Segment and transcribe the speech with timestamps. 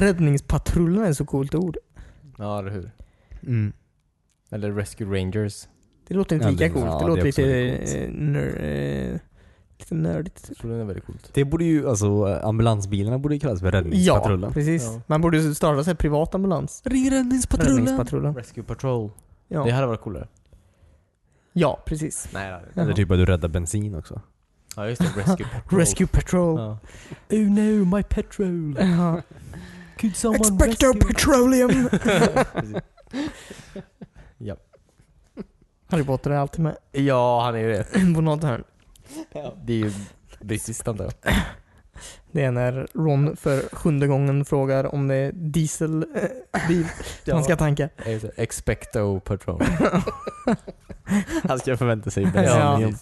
[0.00, 1.76] Räddningspatrullen är så coolt ord.
[2.38, 2.90] Ja, eller hur?
[3.46, 3.72] Mm.
[4.50, 5.68] Eller Rescue Rangers.
[6.08, 6.84] Det låter inte Ja, lika det- coolt.
[6.86, 8.62] ja, det det låter är också lite, väldigt eh, nör,
[9.12, 9.18] eh,
[9.78, 10.44] lite nördigt.
[10.48, 11.30] Jag tror den är väldigt coolt.
[11.34, 14.52] Det borde ju, alltså ambulansbilarna borde ju kallas för Ja, räddningspatrullen.
[14.52, 14.84] precis.
[14.84, 15.00] Ja.
[15.06, 16.82] Man borde ju starta sig privat ambulans.
[16.84, 17.76] Ring räddningspatrullen!
[17.76, 18.34] Räddningspatrullen.
[18.34, 19.10] Rescue Patrol.
[19.48, 19.64] Ja.
[19.64, 20.28] Det hade varit coolare.
[21.52, 22.28] ja, precis.
[22.34, 22.60] Nej.
[22.74, 22.82] Ja.
[22.82, 24.20] Eller typ att du räddar bensin också.
[24.76, 25.20] Ja, just det.
[25.20, 25.78] Rescue Patrol.
[25.80, 26.58] Rescue Patrol.
[26.60, 26.78] Ja.
[27.30, 28.76] Oh no, my petrol.
[28.80, 29.22] Ja.
[30.00, 31.00] Could someone Expecto rescue?
[31.08, 31.88] Petroleum!
[34.38, 34.56] ja.
[35.90, 37.84] Harry Potter är alltid med ja, han är ju det.
[38.14, 38.64] på något hörn.
[39.64, 39.92] Det är ju
[40.40, 41.34] brittiskt antar jag.
[42.32, 46.86] Det är när Ron för sjunde gången frågar om det är dieselbil
[47.32, 47.88] man ska tanka.
[48.36, 49.62] Expecto Patrol.
[51.48, 52.78] Han ska förvänta sig Ja.
[52.80, 52.98] bensin.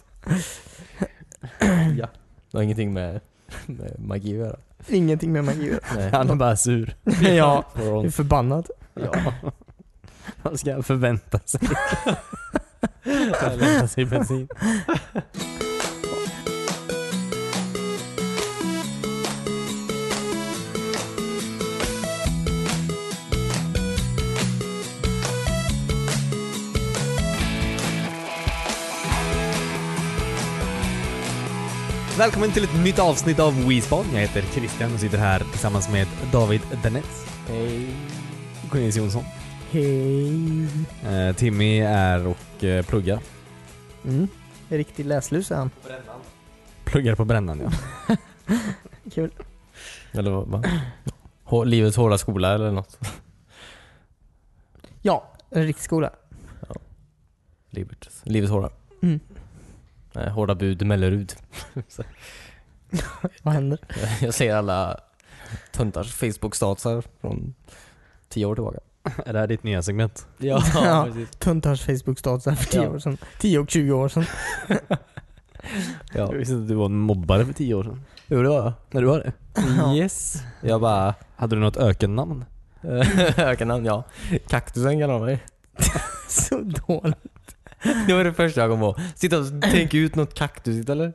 [1.99, 2.09] ja.
[2.51, 3.21] Det har ingenting med,
[3.67, 4.57] med magi att göra.
[4.89, 5.81] Ingenting med magi att göra.
[5.97, 6.11] Nej.
[6.13, 6.95] Han är bara sur.
[7.23, 8.67] Ja, är förbannad.
[8.95, 9.33] Ja.
[10.43, 11.61] Han ska förvänta sig.
[13.41, 14.49] förvänta sig bensin.
[32.19, 34.05] Välkommen till ett nytt avsnitt av WeSpan.
[34.13, 37.89] Jag heter Christian och sitter här tillsammans med David Denetz, Hej.
[38.71, 39.25] Cornelius Jonsson.
[39.71, 40.65] Hej.
[41.07, 43.21] Eh, Timmy är och eh, pluggar.
[44.05, 44.29] Mm.
[44.69, 45.71] Riktig läslus är han.
[46.85, 48.17] Pluggar på brännan ja.
[49.15, 49.31] Kul.
[50.13, 50.49] Eller vad?
[50.49, 50.63] va?
[51.45, 52.99] Hå- Livets hårda skola eller något?
[55.03, 56.11] Ja, en riktig skola.
[57.71, 58.71] Livets, livets hårda.
[59.03, 59.21] Mm.
[60.17, 61.33] Nej, hårda bud Mellerud.
[63.43, 63.79] Vad händer?
[64.21, 65.01] Jag ser alla
[65.73, 67.55] tuntars Facebook-statusar från
[68.29, 68.79] tio år tillbaka.
[69.27, 70.27] Är det här ditt nya segment?
[70.39, 71.05] Ja, Ja.
[71.09, 71.31] precis.
[71.39, 72.89] Tuntars Facebook-statusar för 10 Ja.
[72.91, 73.19] år sedan.
[73.39, 74.25] 10 och 20 år sedan.
[74.69, 74.77] Ja.
[76.13, 78.01] Jag visste inte att du var en mobbare för tio år sedan.
[78.27, 78.73] Jo, det var jag.
[78.91, 79.33] När du var det?
[79.79, 79.95] Ja.
[79.95, 80.43] Yes.
[80.61, 81.15] Jag bara...
[81.37, 82.45] Hade du något ökennamn?
[83.37, 84.05] Ökennamn, ja.
[84.49, 85.45] Kaktusen kallar de mig.
[86.29, 87.56] Så dåligt.
[88.07, 88.97] Det var det första jag kom på.
[89.15, 91.13] Sitta och tänka ut något kaktusigt eller?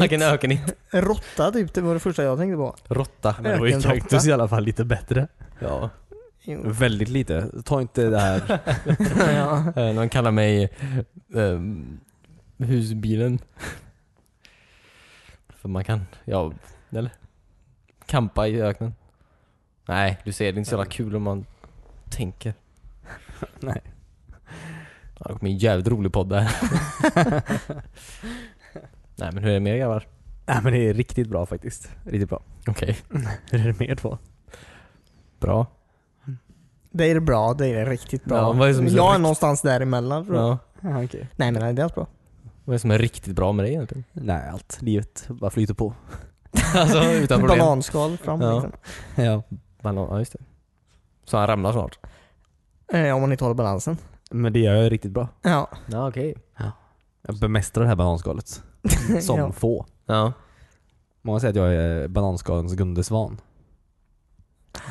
[0.00, 0.74] Vilken ökenigt.
[0.90, 2.76] Råtta typ, det var det första jag tänkte på.
[2.88, 3.36] Råtta.
[3.42, 5.28] Men det var ju kaktus i alla fall lite bättre.
[5.58, 5.90] Ja.
[6.42, 6.62] Jo.
[6.64, 7.62] Väldigt lite.
[7.64, 8.60] Ta inte det här.
[9.34, 9.72] ja.
[9.82, 10.70] Eh, De kallar mig
[11.34, 12.00] ehm,
[12.58, 13.38] husbilen.
[15.48, 16.52] För man kan, ja,
[16.90, 17.10] eller?
[18.06, 18.94] Kampa i öknen.
[19.88, 21.46] Nej, du ser, det är inte så jävla kul om man
[22.10, 22.54] tänker.
[23.60, 23.82] Nej.
[25.18, 26.42] Ja, det kommer bli en jävligt rolig podd där.
[29.16, 30.06] Nej men hur är det med er grabbar?
[30.46, 31.88] Nej men det är riktigt bra faktiskt.
[32.04, 32.42] Riktigt bra.
[32.66, 32.98] Okej.
[33.50, 34.18] Hur är det med er två?
[35.40, 35.66] Bra.
[36.90, 38.36] Det är bra, det är riktigt bra.
[38.36, 40.46] Ja, vad är det som är så jag är rikt- någonstans däremellan tror jag.
[40.48, 40.58] Ja.
[40.80, 41.28] Ja, okej.
[41.36, 42.06] Nej men det är bra.
[42.64, 44.04] Vad är det som är riktigt bra med dig egentligen?
[44.12, 44.78] Nej, allt.
[44.82, 45.94] Livet bara flyter på.
[46.74, 47.58] alltså utan problem.
[47.58, 48.52] Bananskal fram Ja.
[48.54, 48.72] liksom.
[49.24, 49.42] Ja.
[49.82, 50.08] Banan.
[50.10, 50.38] Ja just det.
[51.24, 51.98] Så han ramlar snart?
[52.92, 53.96] Eh, om man inte håller balansen.
[54.30, 55.28] Men det gör jag riktigt bra.
[55.42, 55.70] Ja.
[55.86, 56.34] Ja okej.
[57.22, 58.48] Jag bemästrar det här bananskalet.
[59.20, 59.52] Som ja.
[59.52, 59.86] få.
[60.06, 60.32] Ja.
[61.22, 63.40] Många säger att jag är bananskalens Gunde Svan.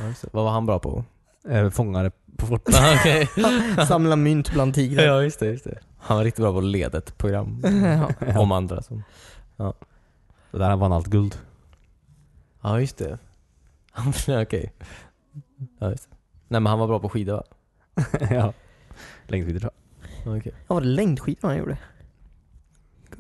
[0.02, 0.30] ja just det.
[0.34, 1.03] Vad var han bra på?
[1.50, 2.62] Eh, Fångare på fort.
[2.72, 3.30] Ja, okej.
[3.88, 5.03] Samla mynt bland tigrar.
[5.03, 5.80] ja just det, just det.
[5.97, 7.62] Han var riktigt bra på att leda ett program.
[8.28, 8.40] Ja.
[8.42, 9.03] Om andra som...
[10.52, 11.38] Det där vann allt guld.
[12.62, 13.18] Ja just det.
[13.92, 14.74] Han- Okej.
[15.80, 16.16] Ja just det.
[16.47, 17.44] Nej men han var bra på skidor va?
[18.30, 18.53] ja.
[19.28, 19.72] Längdskidor tror
[20.24, 20.38] jag.
[20.38, 20.54] Okej.
[20.68, 21.78] Ja, var det längdskidor han gjorde?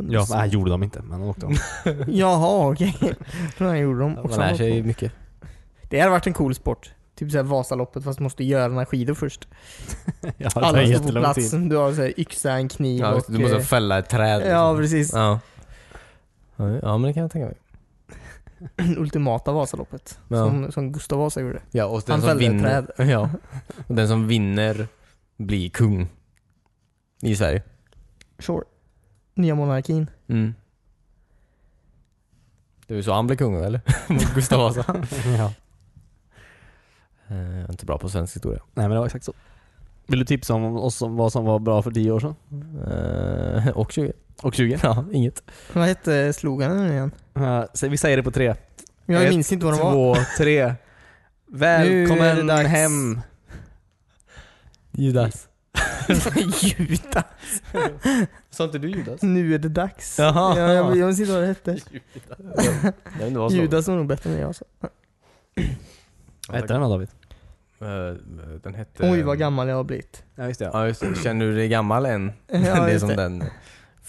[0.09, 1.55] Ja, nej, gjorde dem inte, men han åkte dem.
[2.07, 2.97] Jaha, okej.
[3.01, 4.39] Jag tror han gjorde dem Man också.
[4.39, 5.11] lär sig mycket.
[5.89, 6.93] Det hade varit en cool sport.
[7.15, 9.47] Typ såhär Vasaloppet fast du måste göra några skidor först.
[10.21, 11.51] Ja, det tar Alla står på jättelång plats.
[11.51, 11.69] tid.
[11.69, 13.23] Du har såhär yxa, en kniv Ja, och...
[13.27, 14.41] du måste eh, fälla ett träd.
[14.45, 14.77] Ja, liksom.
[14.77, 15.13] precis.
[15.13, 15.39] Ja.
[16.55, 17.57] Ja, Ja men det kan jag tänka mig.
[18.97, 20.19] Ultimata Vasaloppet.
[20.27, 20.37] Ja.
[20.37, 21.61] Som, som Gustav Vasa gjorde.
[21.71, 22.85] Ja, och den Han som fällde ett vinner...
[23.11, 23.29] Ja.
[23.87, 24.87] Och den som vinner
[25.37, 26.07] blir kung.
[27.21, 27.63] I Sverige.
[28.39, 28.63] Sure.
[29.35, 30.09] Nya monarkin.
[30.27, 30.53] Mm.
[32.87, 33.81] Det var ju så han blev kung eller?
[34.13, 34.85] Mot Gustav Vasa.
[35.37, 35.53] ja.
[37.27, 38.59] Eh, Jag är inte bra på svensk historia.
[38.73, 39.33] Nej men det var exakt så.
[40.07, 42.35] Vill du tipsa om oss om vad som var bra för 10 år sedan?
[42.87, 44.13] Eh, och 20.
[44.41, 44.79] Och 20?
[44.83, 45.43] Ja, inget.
[45.73, 47.11] Vad hette sloganen nu igen?
[47.37, 48.55] Uh, vi säger det på tre.
[49.05, 49.91] Jag Ett, minns inte vad det var.
[49.91, 50.73] Två, tre.
[51.47, 53.21] Välkommen hem!
[54.97, 55.47] Judas.
[56.61, 57.25] Judas.
[58.49, 59.21] Sa inte du Judas?
[59.21, 60.19] Nu är det dags.
[60.19, 60.59] Jaha.
[60.59, 61.77] Ja, jag, jag minns inte vad det hette.
[63.33, 63.59] Vad som.
[63.59, 64.65] Judas var nog bättre än jag sa.
[66.47, 67.09] Vad hette den då David?
[67.79, 68.17] Eh,
[68.63, 69.11] Den hette...
[69.11, 70.23] Oj vad gammal jag har blivit.
[70.35, 70.69] Ja just det.
[70.73, 71.15] Ja just det.
[71.23, 72.31] Känner du dig gammal än?
[72.47, 73.15] Ja, det är just som det.
[73.15, 73.43] den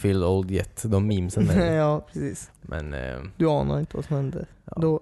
[0.02, 1.72] Phil Old Jet, de memesen där.
[1.76, 2.50] ja, precis.
[2.62, 4.46] Men eh, Du anar inte vad som hände.
[4.64, 4.72] Ja.
[4.80, 5.00] Då,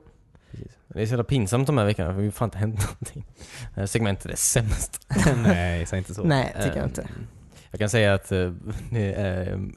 [0.51, 0.73] precis.
[0.89, 3.27] Det är så jävla pinsamt de här veckorna för det har fan inte hänt någonting.
[3.75, 5.07] Det här segmentet är sämst.
[5.43, 6.23] Nej, säg inte så.
[6.25, 7.09] nej, tycker jag Eh, inte.
[7.71, 8.53] Jag kan säga att uh,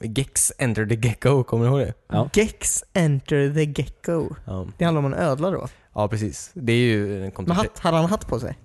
[0.02, 1.94] Gex Enter the Gecko, kommer du ihåg det?
[2.08, 2.28] Ja.
[2.32, 4.28] Gex Enter the Gecko.
[4.44, 5.68] Ja, Det handlar om en ödla då.
[5.94, 6.50] ja precis.
[6.54, 8.58] Det är ju en Men hatt, hade han hatt på sig?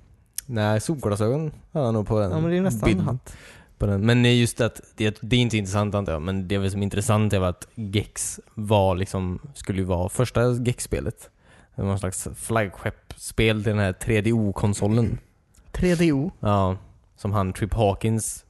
[0.45, 2.31] Nej, solglasögon har han nog på den.
[2.31, 3.35] Ja men det är nästan bild hatt.
[3.77, 4.01] På den.
[4.05, 6.79] Men det är just att, det, det är inte intressant antar jag, men det som
[6.79, 11.29] är intressant är att Gex var liksom, skulle ju vara första Gex-spelet.
[11.75, 15.17] Någon slags flaggskeppsspel till den här 3DO-konsolen.
[15.71, 16.31] 3DO.
[16.39, 16.77] Ja,
[17.15, 18.45] som han Trip Hawkins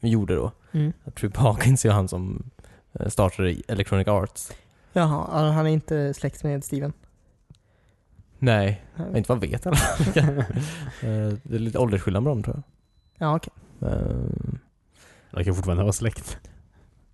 [0.00, 0.52] gjorde då.
[0.72, 0.92] Mm.
[1.14, 2.50] Trip Hawkins är han som
[2.92, 4.52] eh, startade Electronic Arts.
[4.92, 6.92] Jaha, han är inte släkt med Steven?
[8.38, 8.82] Nej,
[9.16, 10.12] inte vad jag vet i alla fall.
[11.42, 12.62] Det är lite åldersskillnad med dem tror
[13.18, 13.52] Ja okej.
[13.78, 13.92] jag.
[13.92, 14.16] Eh,
[15.30, 16.38] De kan fortfarande vara släkt.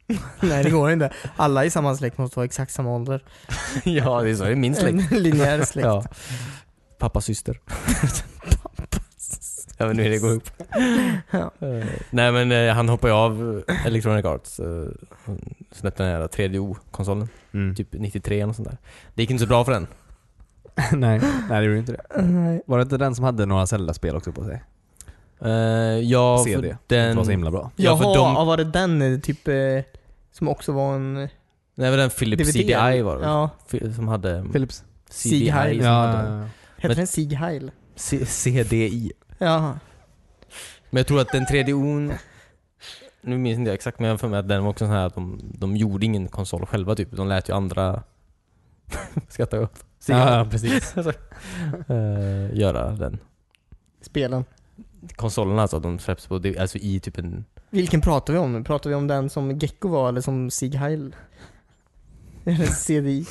[0.40, 1.10] Nej det går inte.
[1.37, 3.25] Alla i samma släkt måste vara exakt samma ålder.
[3.84, 4.44] Ja, det är så.
[4.44, 5.12] Det är min släkt.
[5.12, 5.87] En linjär släkt.
[5.87, 6.05] Ja.
[6.99, 7.60] Pappas syster.
[9.78, 10.50] Jag vet inte hur det går ihop.
[11.31, 11.50] Ja.
[11.69, 14.60] Eh, Nej men eh, han hoppade ju av eh, Electronic Arts.
[14.60, 14.88] Uh,
[15.72, 17.28] släppte den här 3DO-konsolen.
[17.54, 17.75] Mm.
[17.75, 18.78] Typ 93 eller sånt där.
[19.14, 19.87] Det gick inte så bra för den.
[20.93, 22.22] nej, nej det gjorde inte det.
[22.22, 22.62] Nej.
[22.66, 24.62] Var det inte den som hade några Zelda-spel också på sig?
[25.44, 25.50] Uh,
[26.04, 26.69] ja, CD.
[26.69, 27.16] för Det den...
[27.16, 27.70] var så himla bra.
[27.76, 29.54] Ja, för Jaha, de- var det den eh, typ eh,
[30.38, 31.29] som också var en Nej
[31.90, 32.52] men den Philips DVD?
[32.52, 33.25] CDI var det?
[33.25, 34.44] Ja, Fi- Som hade...
[34.52, 34.85] Philips?
[35.11, 35.76] CDI Sieg Heil.
[35.79, 36.29] som Ja, hade...
[36.29, 36.44] ja, ja.
[36.76, 37.70] hette Men- den Sieg Heil?
[37.94, 39.12] C- CDI.
[39.38, 39.79] Jaha.
[40.90, 42.12] Men jag tror att den 3DO'n...
[43.20, 44.94] Nu minns inte jag exakt men jag har för mig att den var också sån
[44.94, 47.11] här att de, de gjorde ingen konsol själva typ.
[47.12, 48.02] De lät ju andra...
[49.29, 49.85] Skrattar jag åt.
[50.06, 50.94] ja, ja, precis.
[51.88, 53.19] Eh, göra den.
[54.00, 54.44] Spelen.
[55.17, 57.44] Konsolen alltså, de släpps på, det- alltså i typ en...
[57.70, 58.65] Vilken pratar vi om nu?
[58.65, 61.17] Pratar vi om den som Gecko var eller som Sieg Heil?
[62.44, 63.26] Eller CDI?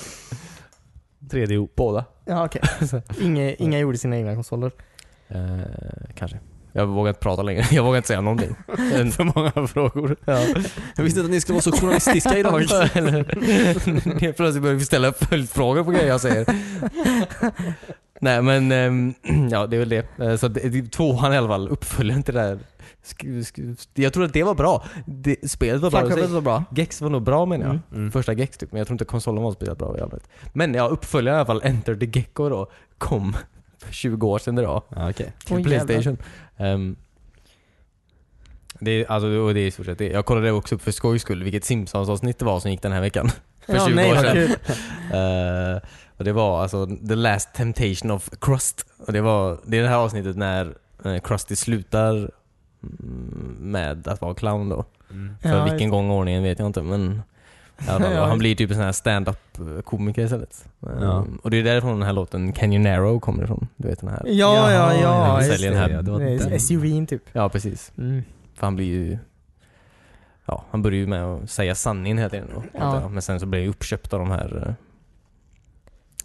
[1.20, 1.70] 3DO.
[1.76, 2.06] Båda.
[2.26, 2.62] Ja okej.
[3.22, 4.72] Inga, inga gjorde sina egna konsoler.
[5.28, 5.38] Eh,
[6.16, 6.40] kanske.
[6.72, 7.66] Jag vågar inte prata längre.
[7.72, 8.56] Jag vågar inte säga någonting.
[8.94, 10.16] En- För många frågor.
[10.26, 10.40] ja.
[10.96, 12.60] Jag visste inte att ni skulle vara så journalistiska idag.
[14.22, 16.46] Helt plötsligt börjar vi ställa följdfrågor på grejer jag säger.
[18.22, 19.14] Nej men, ehm,
[19.52, 20.20] ja det är väl det.
[20.20, 22.60] Eh, Så det, det, tvåan i alla fall, uppföljaren till det där.
[23.94, 24.86] Jag tror att det var bra.
[25.06, 26.28] Det, spelet var bra.
[26.28, 26.64] var bra.
[26.76, 27.72] Gex var nog bra menar jag.
[27.72, 27.84] Mm.
[27.94, 28.12] Mm.
[28.12, 30.30] Första Gex typ, men jag tror inte konsolen var speciellt bra i allmänhet.
[30.54, 33.38] Men ja, uppföljaren i alla fall, Enter the Gecko då, kom
[33.78, 34.84] för 20 år sedan idag.
[34.90, 35.34] Ja, okej.
[35.46, 36.18] Till Oj, Playstation.
[36.58, 36.96] Ehm,
[38.80, 40.10] det, är, alltså, och det är i stort sett det.
[40.10, 43.02] Jag kollade också upp för skojs skull vilket Simpsons-avsnitt det var som gick den här
[43.02, 43.30] veckan.
[43.66, 44.56] För Ja, 20 nej år sedan.
[45.08, 45.80] Eh,
[46.18, 48.86] och det var alltså The Last Temptation of Crust.
[48.98, 50.74] Och det var, det är det här avsnittet när
[51.06, 52.32] uh, Krusty slutar
[53.60, 54.86] med att vara clown då.
[55.12, 55.36] Mm.
[55.42, 57.22] För Ja, vilken gång i ordningen vet jag inte men
[57.88, 60.66] Ja, han blir typ en sån här stand-up komiker istället.
[60.80, 61.26] Um, Ja.
[61.44, 63.68] Och det är därifrån den här låten Can You Narrow kommer ifrån.
[63.76, 64.24] Du vet den här.
[64.26, 65.38] Ja, ja, ja.
[65.42, 66.02] just säljer det.
[66.02, 66.60] den här- det.
[66.60, 67.24] SUVn typ.
[67.34, 67.92] Ja precis.
[67.98, 68.24] Mm.
[68.56, 69.18] För han blir ju...
[70.46, 72.64] Ja, han börjar ju med att säga sanningen hela tiden då.
[72.74, 73.10] Ja.
[73.10, 74.74] Men sen så blir han uppköpt av de här eh,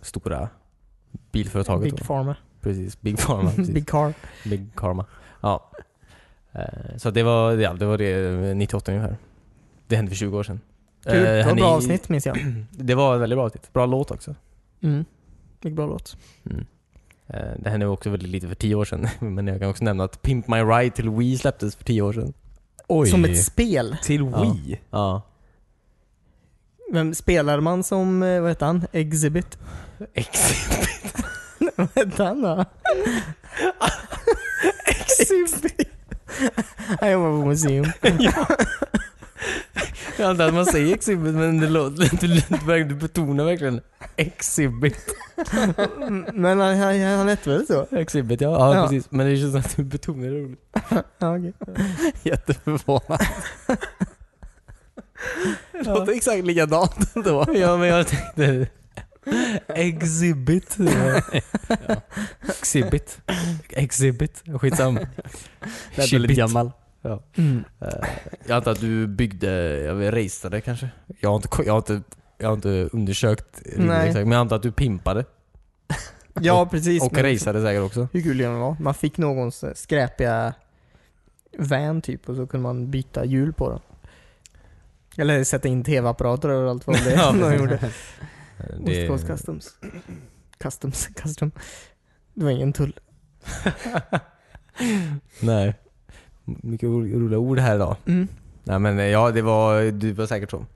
[0.02, 0.48] stora
[1.32, 1.82] bilföretaget.
[1.84, 2.04] Big då.
[2.04, 2.36] Pharma.
[2.60, 3.50] Precis, Big Pharma.
[3.56, 3.74] Precis.
[3.74, 4.14] Big Car.
[4.44, 5.06] Big Karma.
[5.40, 5.70] Ja.
[6.52, 9.16] Eh, Så det var, ja, det var det eh, 98 ungefär.
[9.86, 10.60] Det hände för 20 år sedan.
[11.04, 11.14] Kul.
[11.14, 12.38] Eh, det var han bra avsnitt minns jag.
[12.70, 13.72] Det var ett väldigt bra avsnitt.
[13.72, 14.34] Bra låt också.
[14.82, 15.04] Mm.
[15.60, 16.16] Mycket bra låt.
[16.50, 16.64] Mm.
[17.26, 19.08] Eh, Det hände också väldigt lite för 10 år sedan.
[19.34, 22.12] Men jag kan också nämna att Pimp My Ride till Wii släpptes för 10 år
[22.12, 22.32] sedan.
[22.88, 23.08] Oj.
[23.08, 23.96] Som ett spel.
[24.02, 24.42] Till Ja.
[24.42, 24.80] Wii?
[24.90, 25.22] Ja.
[26.92, 28.86] Vem spelar man som, eh, vad heter han?
[28.92, 29.58] Exhibit?
[30.14, 31.14] Exhibit.
[31.76, 32.64] vad heter han då?
[34.86, 35.81] Exhibit.
[37.00, 37.86] Han jobbar på museum.
[40.18, 42.28] Jag antar att man säger exhibit men det låter, du,
[42.76, 43.80] du, du betonar verkligen
[44.16, 44.96] exhibit.
[46.32, 47.86] Men han, han, han hette väl så?
[47.90, 48.50] Exhibit ja.
[48.50, 48.82] Ja, Ja.
[48.82, 49.10] precis.
[49.10, 50.60] Men det känns som att du betonar det roligt.
[51.18, 51.52] Ja, okej.
[52.22, 53.20] Jätteförvånad.
[55.72, 57.46] Det låter exakt likadant ändå.
[57.54, 58.66] Ja men jag tänkte
[59.68, 60.76] Exhibit.
[60.78, 61.20] Ja.
[62.48, 63.20] Exhibit.
[63.68, 64.42] Exhibit.
[64.60, 65.00] Skitsamma.
[65.96, 66.72] Det är väldigt gammal.
[67.36, 67.64] Mm.
[67.80, 67.88] Eh,
[68.46, 70.88] Jag antar att du byggde, jag vet, raceade kanske?
[71.20, 72.02] Jag har inte, jag har inte,
[72.38, 74.08] jag har inte undersökt Nej.
[74.08, 75.24] exakt, men jag antar att du pimpade?
[76.40, 77.02] Ja, precis.
[77.02, 78.08] Och raceade säkert också?
[78.12, 78.76] Hur kul det var.
[78.80, 80.54] Man fick någons eh, skräpiga
[81.58, 83.80] van typ och så kunde man byta hjul på den.
[85.16, 87.78] Eller sätta in tv-apparater överallt vad det Ja, de gjorde.
[88.84, 89.70] Det, Ostcoast Customs.
[90.58, 91.50] Customs, custom.
[92.34, 92.94] Det var ingen tull.
[95.40, 95.74] Nej.
[96.44, 97.96] Mycket ro- roliga ord här idag.
[98.06, 98.28] Mm.
[98.64, 100.66] Nej men eh, ja, det var, det var säkert så.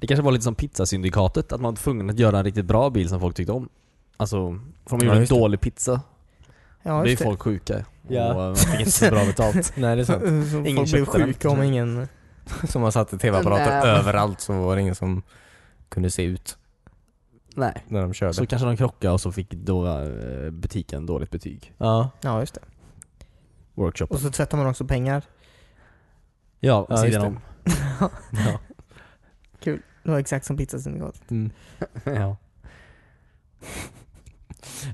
[0.00, 2.90] Det kanske var lite som pizzasyndikatet, att man var tvungen att göra en riktigt bra
[2.90, 3.68] bil som folk tyckte om.
[4.16, 6.00] Alltså, för Ja, gjorde en dålig pizza,
[6.82, 7.24] Ja, blir det.
[7.24, 7.84] folk sjuka.
[8.08, 8.28] Ja.
[8.30, 9.72] Och man fick inte så bra betalt.
[9.76, 10.22] Nej det är sant.
[10.50, 12.08] Så Ingen folk blev sjuka om ingen...
[12.68, 15.22] Som man satte tv-apparater överallt så var det ingen som
[15.88, 16.56] kunde se ut
[17.56, 17.84] Nej.
[17.88, 18.34] när de körde.
[18.34, 21.74] Så kanske de krockade och så fick då eh, butiken dåligt betyg.
[21.78, 22.10] Ja.
[22.20, 22.60] Ja, just det.
[23.74, 24.14] Workshopen.
[24.14, 25.22] Och så tvättar man också pengar.
[26.60, 27.40] Ja, Ja, sidan just om.
[28.30, 28.60] ja.
[30.02, 31.30] Det var exakt som pizzasyndikatet.
[31.30, 31.50] Mm.
[32.04, 32.36] ja.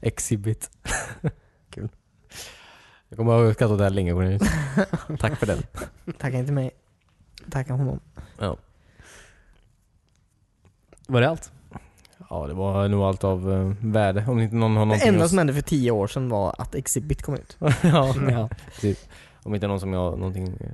[0.02, 0.70] Exhibit.
[1.70, 1.88] Kul.
[3.08, 4.38] Jag kommer att skratta åt det här länge.
[5.18, 5.62] Tack för den.
[6.18, 6.70] Tacka inte mig.
[7.50, 8.00] Tacka honom.
[8.38, 8.56] Ja.
[11.06, 11.52] Var det allt?
[12.32, 14.24] Ja, det var nog allt av eh, värde.
[14.28, 16.54] Om inte någon har Det någonting enda att- som hände för tio år sedan var
[16.58, 17.56] att Exhibit kom ut.
[17.82, 18.14] ja.
[18.30, 18.48] Ja.
[19.42, 20.66] Om inte någon som jag någonting, eh,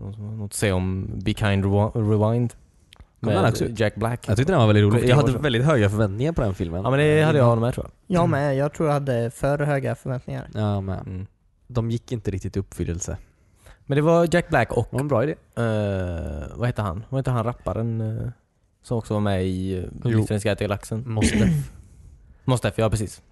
[0.00, 2.52] någon som har något att säga om Be Kind Rewi- Rewind.
[3.20, 3.64] Kom den Med också?
[3.76, 4.28] Jack Black.
[4.28, 5.08] Jag tyckte den var väldigt rolig.
[5.08, 6.82] Jag hade väldigt höga förväntningar på den filmen.
[6.84, 8.20] Ja men det hade jag med tror jag.
[8.20, 8.56] Jag med.
[8.56, 10.48] Jag tror jag hade för höga förväntningar.
[10.54, 11.26] Ja, men Mm.
[11.66, 13.16] de gick inte riktigt i uppfyllelse.
[13.86, 15.34] Men det var Jack Black och, Det var en bra idé.
[15.56, 17.04] eh, vad hette han?
[17.08, 18.00] Vad hette han rapparen?
[18.00, 18.28] eh,
[18.88, 20.18] som också var med i uh, Jo.
[20.18, 21.02] Liften i galaxen?
[21.06, 21.52] Måste.
[22.44, 23.22] Mostef, ja precis.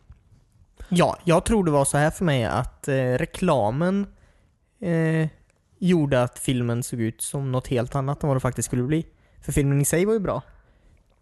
[0.89, 4.07] Ja, jag tror det var så här för mig att eh, reklamen
[4.81, 5.29] eh,
[5.79, 9.07] gjorde att filmen såg ut som något helt annat än vad det faktiskt skulle bli.
[9.41, 10.43] För filmen i sig var ju bra.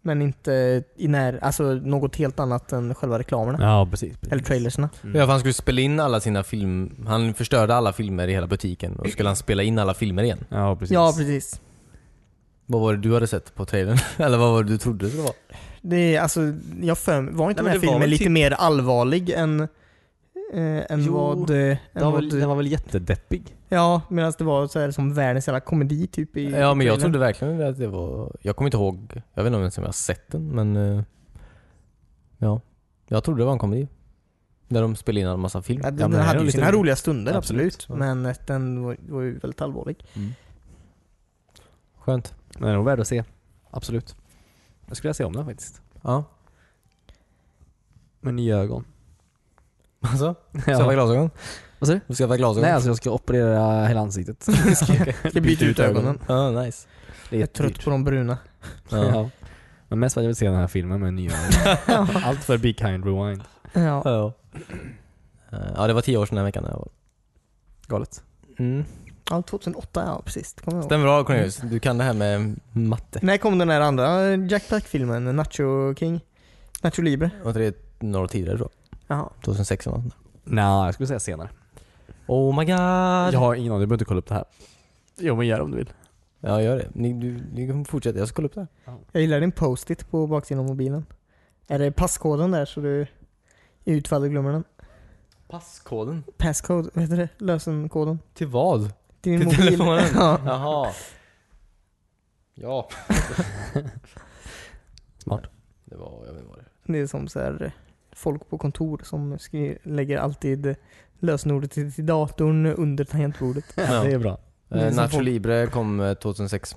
[0.01, 3.57] Men inte i när, alltså något helt annat än själva reklamerna.
[3.61, 4.17] ja, precis.
[4.17, 4.31] precis.
[4.31, 4.89] Eller trailersna.
[5.03, 5.15] Mm.
[5.15, 7.05] Ja, för han skulle spela in alla sina film...
[7.07, 10.45] Han förstörde alla filmer i hela butiken och skulle han spela in alla filmer igen.
[10.49, 10.93] Ja, precis.
[10.93, 11.61] Ja, precis.
[12.65, 13.97] Vad var det du hade sett på trailern?
[14.17, 15.33] Eller vad var det du trodde det skulle vara?
[15.81, 16.41] Det är, alltså,
[16.81, 19.59] jag för, var inte Nej, den här var filmen lite typ- mer allvarlig än,
[20.53, 21.49] eh, än Jo, vad...
[21.49, 23.57] Eh, än Den var, vad väl, den var väl jättedeppig?
[23.69, 26.99] Ja, medan det var så här som världens jävla komedi typ i Ja men jag
[26.99, 28.35] trodde verkligen att det var...
[28.41, 29.21] Jag kommer inte ihåg...
[29.33, 30.75] Jag vet inte ens om jag har sett den men...
[30.97, 31.03] eh,
[32.37, 32.61] Ja.
[33.07, 33.87] Jag trodde det var en komedi.
[34.67, 35.81] Där de spelade in en massa film.
[35.83, 37.75] Ja, den, Ja, den hade ju sina roliga stunder, Absolut.
[37.75, 37.99] absolut.
[37.99, 40.05] Men den var, var ju väldigt allvarlig.
[41.99, 42.33] Skönt.
[42.55, 43.23] Men den är nog värd att se.
[43.71, 44.15] Absolut.
[44.87, 45.81] Jag skulle vilja se om den faktiskt.
[46.01, 46.23] Ja.
[48.21, 48.85] Med nya ögon.
[50.01, 50.35] Alltså?
[50.65, 51.29] Skaffa glasögon?
[51.79, 52.61] Vad säger Du skaffar glasögon?
[52.61, 54.43] Nej, alltså jag ska operera hela ansiktet.
[55.31, 56.19] Ska byta ut ögonen.
[56.27, 56.87] Ja, nice.
[57.29, 58.37] Det är Jag är trött på de bruna.
[58.89, 58.97] Ja.
[59.05, 59.29] Ja.
[59.87, 62.07] Men mest för att jag vill se den här filmen med nya ögon.
[62.23, 63.43] Allt för Be Kind Rewind.
[63.73, 64.01] Ja.
[64.05, 64.33] Ja.
[65.51, 66.63] Eh, Ja, det var tio år sedan den här veckan.
[66.63, 66.89] när jag var-
[67.87, 68.23] Galet.
[68.59, 68.85] Mm.
[69.29, 70.53] Ja, 2008, ja precis.
[70.53, 70.89] Det kommer jag ihåg.
[70.89, 71.57] Stämmer bra Cornelius.
[71.57, 73.19] Du kan det här med matte.
[73.21, 75.35] När kom den där andra Jack Black-filmen?
[75.35, 76.21] Nacho King?
[76.81, 77.29] Nacho Libre?
[77.43, 78.99] Var inte det några år tidigare tror jag?
[79.17, 79.29] Jaha.
[79.43, 80.15] 2006 eller något sånt.
[80.43, 81.49] Nej, jag skulle säga senare.
[82.27, 83.33] Oh my god!
[83.33, 84.45] Jag har ingen aning, du behöver inte kolla upp det här.
[85.17, 85.89] Jo men gör det om du vill.
[86.39, 86.87] Ja, gör det.
[86.93, 88.19] Ni, du, ni kan fortsätta.
[88.19, 88.97] Jag ska kolla upp det här.
[89.11, 91.05] Jag gillar din post-it på baksidan av mobilen.
[91.67, 93.07] Är det passkoden där så du
[93.83, 94.63] i utfallet glömmer den?
[95.47, 96.23] Passkoden?
[96.37, 97.29] Passcode, vad heter det?
[97.37, 98.19] Lösenkoden.
[98.33, 98.93] Till vad?
[99.25, 99.65] Till din Till mobil.
[99.77, 100.05] telefonen?
[100.15, 100.39] ja.
[100.45, 100.91] Jaha.
[102.55, 102.89] Ja.
[105.17, 105.43] Smart.
[105.85, 107.71] Det var, jag vet inte vad det Det är som så här
[108.11, 110.75] folk på kontor som skri- lägger alltid
[111.19, 113.65] lösenordet till, till datorn under tangentbordet.
[113.75, 114.03] Ja.
[114.03, 114.37] Det är bra.
[114.67, 116.75] Det är eh, som Nacho folk- Libre kom eh, 2006.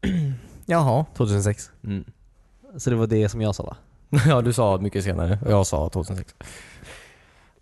[0.66, 1.04] Jaha.
[1.16, 1.70] 2006.
[1.84, 2.04] Mm.
[2.76, 3.76] Så det var det som jag sa va?
[4.26, 6.34] ja, du sa mycket senare jag sa 2006.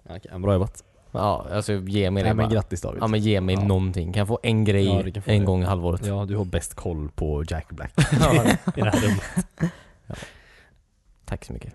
[0.08, 0.84] Ja, Okej, bra jobbat.
[1.12, 2.54] Ja, alltså ge mig det Nej men bara.
[2.54, 3.02] grattis David.
[3.02, 3.62] Ja men ge mig Ja.
[3.64, 4.12] någonting.
[4.12, 5.44] Kan jag få en grej Ja, du kan få en det.
[5.46, 6.06] gång i halvåret?
[6.06, 8.44] Ja, du har bäst koll på Jack Black Ja,
[8.76, 9.46] i det här rummet.
[11.24, 11.74] Tack så mycket.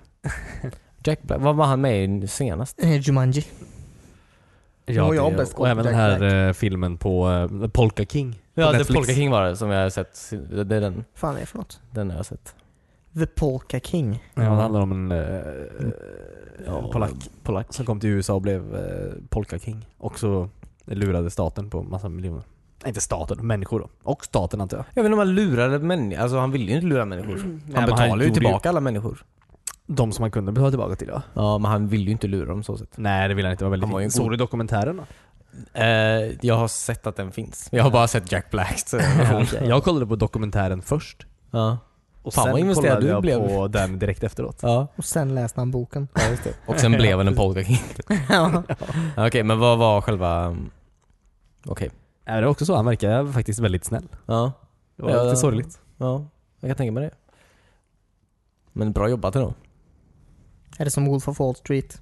[1.03, 2.83] Jack Black, vad var han med i senast?
[2.83, 3.45] Eh, Jumanji.
[4.85, 6.33] Ja, Och jag har det- bäst koll och på även den Jack här Black.
[6.33, 8.39] eh, filmen på eh, Polka King.
[8.53, 8.97] Ja, The Netflix.
[8.97, 10.31] Polka King var det som jag har sett.
[10.49, 11.79] Det är den, fan är det för något?
[11.91, 12.55] den har jag sett.
[13.19, 14.23] The Polka King.
[14.33, 15.41] Ja, det handlar om en eh,
[16.65, 17.11] Ja, polack
[17.43, 17.73] Polack.
[17.73, 19.85] som kom till USA och blev eh, Polka King.
[19.97, 20.49] Och så
[20.85, 22.43] lurade staten på massa miljoner.
[22.83, 23.89] Nej, inte staten, människor då.
[24.03, 24.85] Och staten antar jag.
[24.93, 26.21] Jag vet inte om han lurade människor.
[26.21, 27.37] Alltså han ville ju inte lura människor.
[27.37, 29.23] Han men han betalade ju tillbaka alla människor.
[29.87, 31.21] De som man kunde betala tillbaka till ja.
[31.33, 32.89] Ja, men han ville ju inte lura dem så sätt.
[32.95, 34.11] Nej det vill han inte, det var väldigt Han var ju en.
[34.11, 35.03] Såg du dokumentären då?
[35.73, 35.85] Eh,
[36.41, 37.69] jag har sett att den finns.
[37.71, 39.67] Jag har bara sett Jack Blacks Ja, okej.
[39.67, 41.25] Jag kollade på dokumentären först.
[41.51, 41.77] Ja.
[42.25, 43.47] Och Fan, vad investerad kollade du jag blev.
[43.47, 44.59] på den direkt efteråt.
[44.61, 44.87] Ja.
[44.95, 46.07] Och sen läste han boken.
[46.13, 46.53] ja, just det.
[46.65, 47.77] Och sen blev han en King.
[48.29, 48.63] ja.
[49.15, 50.57] Ja, Okej, men vad var själva...
[51.65, 51.91] Okej.
[52.27, 54.07] Nej, det var också så, han verkar faktiskt väldigt snäll.
[54.25, 54.51] Ja.
[54.95, 55.79] Det var Ja, lite sorgligt.
[55.97, 56.25] Ja,
[56.59, 57.11] jag kan tänka mig det.
[58.73, 59.53] Men bra jobbat ändå.
[60.77, 62.01] Är det som Wolf of Wall Street?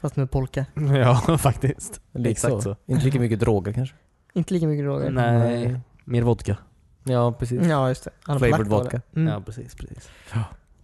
[0.00, 0.66] Fast med polka.
[0.74, 2.00] ja, faktiskt.
[2.12, 2.76] Lite Exakt så.
[2.86, 3.96] Inte lika mycket droger kanske.
[4.32, 5.10] Inte lika mycket droger.
[5.10, 6.56] Nej, mer vodka.
[7.04, 7.66] Ja, precis.
[7.66, 8.10] Ja, just det.
[8.22, 9.00] Han har Flavored var vodka.
[9.10, 9.20] det.
[9.20, 10.10] Mm, Ja, precis, precis.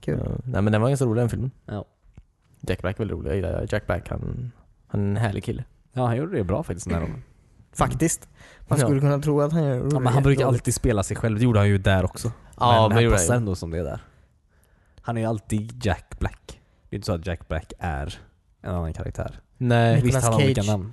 [0.00, 0.20] Kul.
[0.24, 0.30] Ja.
[0.44, 1.50] Nej men den var ganska rolig den filmen.
[1.66, 1.84] Ja.
[2.60, 3.30] Jack Black är väldigt rolig.
[3.30, 4.08] Jag gillar Jack Black.
[4.10, 4.52] Han,
[4.86, 5.64] han är en härlig kille.
[5.92, 7.22] Ja, han gjorde det bra faktiskt den här gången.
[7.72, 8.28] Faktiskt.
[8.68, 8.86] Man Ja.
[8.86, 11.44] skulle kunna tro att han gör Ja, men han brukar alltid spela sig själv, det
[11.44, 12.32] gjorde han ju där också.
[12.60, 14.00] Ja, men det han gjorde passar han ändå som det är där.
[15.00, 16.60] Han är ju alltid Jack Black.
[16.88, 18.18] Det är inte så att Jack Black är
[18.62, 19.40] en annan karaktär.
[19.56, 19.94] Nej.
[19.94, 20.70] Nicolas Visst har han olika Cage.
[20.70, 20.92] namn.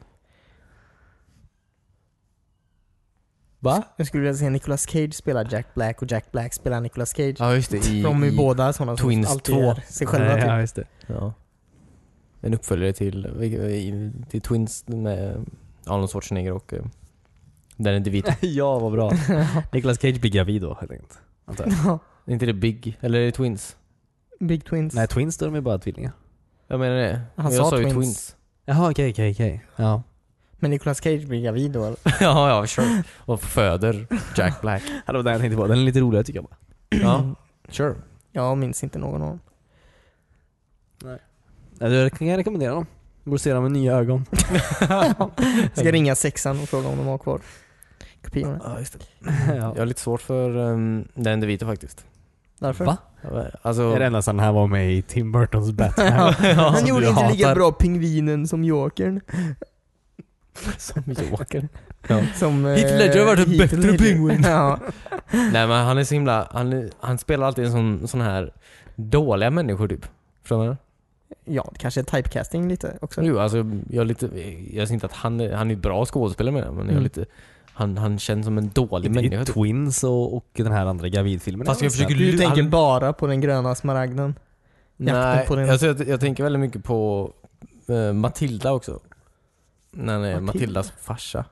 [3.66, 3.84] Va?
[3.98, 7.36] Jag skulle vilja se Nicolas Cage spela Jack Black och Jack Black spela Nicolas Cage.
[7.40, 7.88] Ja just det.
[7.88, 9.62] I, De är ju i- båda sådana som Twins alltid 2.
[9.62, 10.48] är sig själva Nej, typ.
[10.48, 10.84] ja, just det.
[11.08, 11.34] Ja.
[12.42, 15.46] En uppföljare till, i- till Twins med
[15.86, 16.84] Arnold Schwarzenegger och eh,
[17.78, 18.32] Danny DeVito.
[18.42, 19.12] ja, vad bra.
[19.72, 21.20] Nicolas Cage blir gravid då helt enkelt.
[21.46, 22.00] Antar jag.
[22.26, 22.98] Är inte det Big?
[23.02, 23.76] Eller är det Twins?
[24.40, 24.94] Big Twins.
[24.94, 26.12] Nej, Twins då de är bara tvillingar.
[26.68, 27.22] Jag menar det.
[27.36, 27.96] Han jag sa sa ju Twins.
[27.96, 28.36] Twins.
[28.66, 29.66] Jaha, okej, okej, okej.
[29.76, 30.04] Ja.
[30.60, 31.98] Men Nicolas Cage blir gravid då eller?
[32.20, 33.04] ja, ja, sure.
[33.18, 34.84] Och föder Jack Black.
[35.06, 35.68] Ja, det var den jag tänkte på.
[35.68, 36.58] Den är lite roligare tycker jag bara.
[36.90, 37.36] Ja,
[37.70, 37.96] sure.
[38.32, 39.40] Jag minns inte någon av dem.
[41.80, 42.86] Ja, du kan jag rekommendera dem.
[43.24, 44.26] Borde se dem med nya ögon.
[44.90, 47.42] Jag ska ringa sexan och fråga om de har kvar
[48.24, 48.62] kopiorna.
[48.64, 49.06] Ja, just det.
[49.48, 49.54] ja.
[49.56, 52.06] Jag har lite svårt för um, Danny DeVito faktiskt.
[52.60, 52.86] Varför?
[52.86, 52.98] Va?
[53.62, 56.34] Alltså, Är det enda sedan han var med i Tim Burtons Batman?
[56.56, 59.22] Han som gjorde inte lika bra pingvinen som Jokern.
[60.78, 61.68] som Joker.
[62.08, 62.22] Ja.
[62.36, 63.98] Som, Heath Ledger har varit en Heath bättre Ledger.
[63.98, 64.44] pingvin.
[64.44, 64.80] Ja.
[65.32, 68.54] Nej men han är så himla, han, han spelar alltid en sån, sån här
[68.96, 70.06] dåliga människor typ.
[70.42, 70.68] Förstår du?
[70.68, 70.78] vad
[71.46, 73.22] ja, det kanske är typecasting lite också.
[73.24, 73.58] Jo alltså,
[73.90, 74.30] jag är lite,
[74.74, 76.92] jag ser inte att han är, han är bra skådespelare med det, men jag är
[76.92, 77.04] Mm.
[77.04, 77.26] lite,
[77.74, 79.56] han, han känns som en dålig I människa typ.
[79.56, 81.66] Twins och, och den här andra gravidfilmen.
[81.66, 84.36] Fast jag försöker Du tänker han- bara på den gröna smaragden.
[84.98, 87.32] jakten Nej, på den- alltså, jag, jag tänker väldigt mycket på
[87.90, 89.00] eh, Matilda också.
[89.98, 90.42] Han är Matilda?
[90.42, 91.46] Matildas farsa.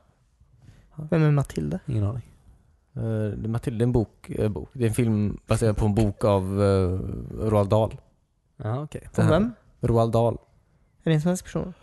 [1.09, 1.79] Vem är Matilda?
[1.85, 2.23] Ingen aning.
[2.95, 4.69] Eh, det- Matilda är en bok, eh, bok.
[4.73, 6.99] Det är en film baserad på en bok av uh,
[7.39, 7.95] Roald Dahl.
[8.57, 9.09] Ja, okej.
[9.13, 9.53] Från vem?
[9.81, 10.33] Roald Dahl.
[11.03, 11.73] Är det en svensk person?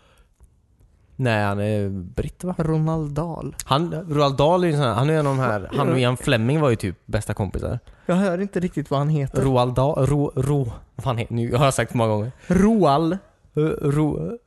[1.15, 2.55] Nej, han är britt va?
[2.57, 3.55] Ronald Dahl.
[3.65, 5.89] Han, Roald Dahl är ju en sån här, han är en av de här, han
[5.89, 7.79] och Ian Fleming var ju typ bästa kompisar.
[8.05, 9.41] Jag hör inte riktigt vad han heter.
[9.41, 12.31] Roald Dahl, Ro, Ro, vad fan heter, nu har jag sagt många gånger.
[12.47, 13.17] Roal.
[13.81, 14.37] Ro,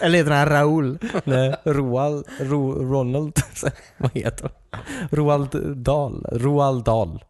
[0.00, 0.98] Eller heter han Raoul?
[1.24, 3.32] nej, Roald, Ro, Ronald,
[3.98, 4.78] vad heter han?
[5.10, 7.24] Roald Dahl, Roald Dahl.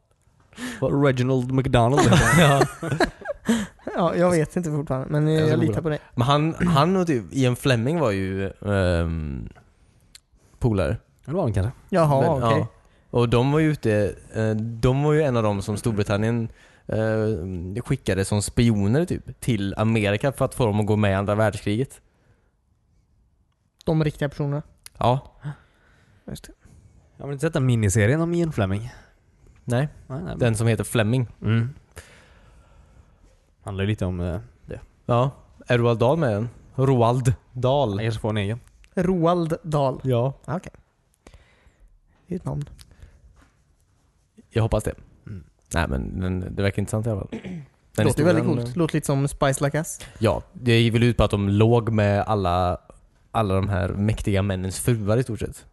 [0.81, 2.01] Reginald McDonald.
[2.39, 2.63] ja.
[3.97, 5.83] Ja, jag vet inte fortfarande, men Jag jag litar det.
[5.83, 5.99] på dig.
[6.15, 9.49] Men han, han och typ Ian Fleming var ju um,
[10.59, 10.97] polare.
[11.25, 11.73] det var han kanske.
[11.89, 12.59] Jaha, okej.
[12.59, 12.67] ja.
[13.11, 16.49] Och de var ju ute, eh, de var ju en av dem som Storbritannien
[16.93, 21.15] eh, skickade som spioner typ till Amerika för att få dem att gå med i
[21.15, 22.01] andra världskriget.
[23.85, 24.63] De riktiga personerna.
[24.99, 25.33] Ja.
[26.27, 26.53] Just det.
[27.17, 28.91] Jag har inte sett den miniserien om Ian Fleming.
[29.65, 30.35] Nej, Nej, nej.
[30.39, 31.27] den som heter Fleming.
[31.43, 31.75] Mm.
[33.63, 34.81] Handlar ju lite om eh, det.
[35.07, 35.31] Ja.
[35.67, 36.49] Är Roald Dahl med den?
[36.75, 37.91] Roald Dahl.
[37.91, 38.61] Jag kanske får en egen.
[38.95, 40.01] Roald Dahl.
[40.03, 40.33] Ja.
[40.45, 40.73] Ah, Okej.
[42.27, 42.65] Det är ett namn.
[44.51, 44.95] Jag hoppas det.
[45.75, 47.41] Nej men den, det verkar intressant i alla fall.
[47.97, 48.77] Den Låter ju väldigt coolt.
[48.77, 50.01] Låter lite som Spice Like Us.
[50.19, 52.79] Ja, det gick väl ut på att de låg med alla,
[53.31, 55.67] alla de här mäktiga männens fruar i stort sett.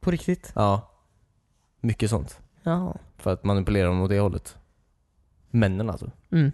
[0.00, 0.52] På riktigt?
[0.54, 0.90] Ja.
[1.80, 2.40] Mycket sånt.
[2.62, 2.94] Ja.
[3.16, 4.56] För att manipulera dem åt det hållet.
[5.50, 6.10] Männen alltså.
[6.32, 6.52] Mm.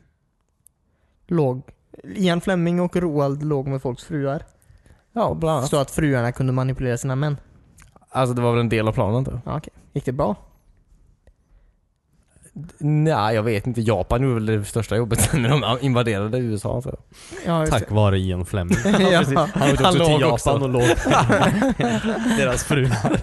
[1.26, 1.62] Låg.
[2.04, 4.42] Ian Fleming och Roald låg med folks fruar.
[5.12, 5.70] Ja, bland annat.
[5.70, 7.36] Så att fruarna kunde manipulera sina män.
[8.08, 9.40] Alltså det var väl en del av planen jag.
[9.44, 9.72] Ja, okej.
[9.92, 10.36] Gick det bra?
[12.78, 13.80] Nej, jag vet inte.
[13.80, 16.98] Japan gjorde väl det största jobbet när de invaderade USA så.
[17.46, 18.76] Ja, Tack vare Ian Fleming.
[18.84, 20.50] Ja, han åkte också till Japan också.
[20.50, 20.82] och låg
[22.38, 23.20] deras fruar.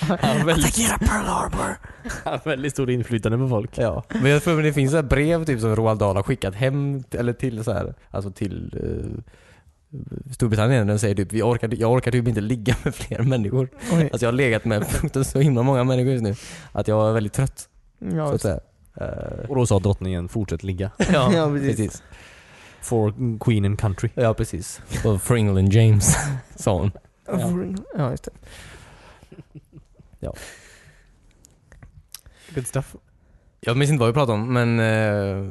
[0.00, 1.78] Han väldigt, Attackera Pearl Harbor!
[2.24, 3.70] han har väldigt stort inflytande på folk.
[3.74, 4.04] Ja.
[4.08, 7.04] Men jag tror att det finns så brev typ som Roald Dahl har skickat hem,
[7.10, 9.22] eller till så här, alltså till uh,
[10.32, 10.86] Storbritannien.
[10.86, 13.68] Den säger typ, vi orkar, jag orkar typ inte ligga med fler människor.
[13.92, 14.02] Oj.
[14.02, 14.86] Alltså jag har legat med
[15.26, 16.34] så himla många människor just nu.
[16.72, 17.68] Att jag är väldigt trött.
[17.98, 18.60] Ja, Så att säga.
[19.00, 20.90] Eh, Och då sa drottningen fortsätt ligga.
[20.98, 21.76] ja, Ja, precis.
[21.76, 22.02] precis.
[22.80, 24.10] For Queen and Country.
[24.14, 24.80] Ja, precis.
[25.04, 26.16] Och för England James,
[26.56, 26.90] sa hon.
[27.96, 28.30] Ja, just det.
[32.54, 32.96] Good stuff.
[33.60, 34.80] Jag minns inte vad vi pratade om, men...
[34.80, 35.50] eh,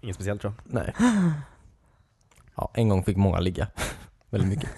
[0.00, 0.74] Inget speciellt tror jag.
[0.74, 0.94] nej.
[2.56, 3.68] Ja, en gång fick många ligga.
[4.30, 4.70] Väldigt mycket.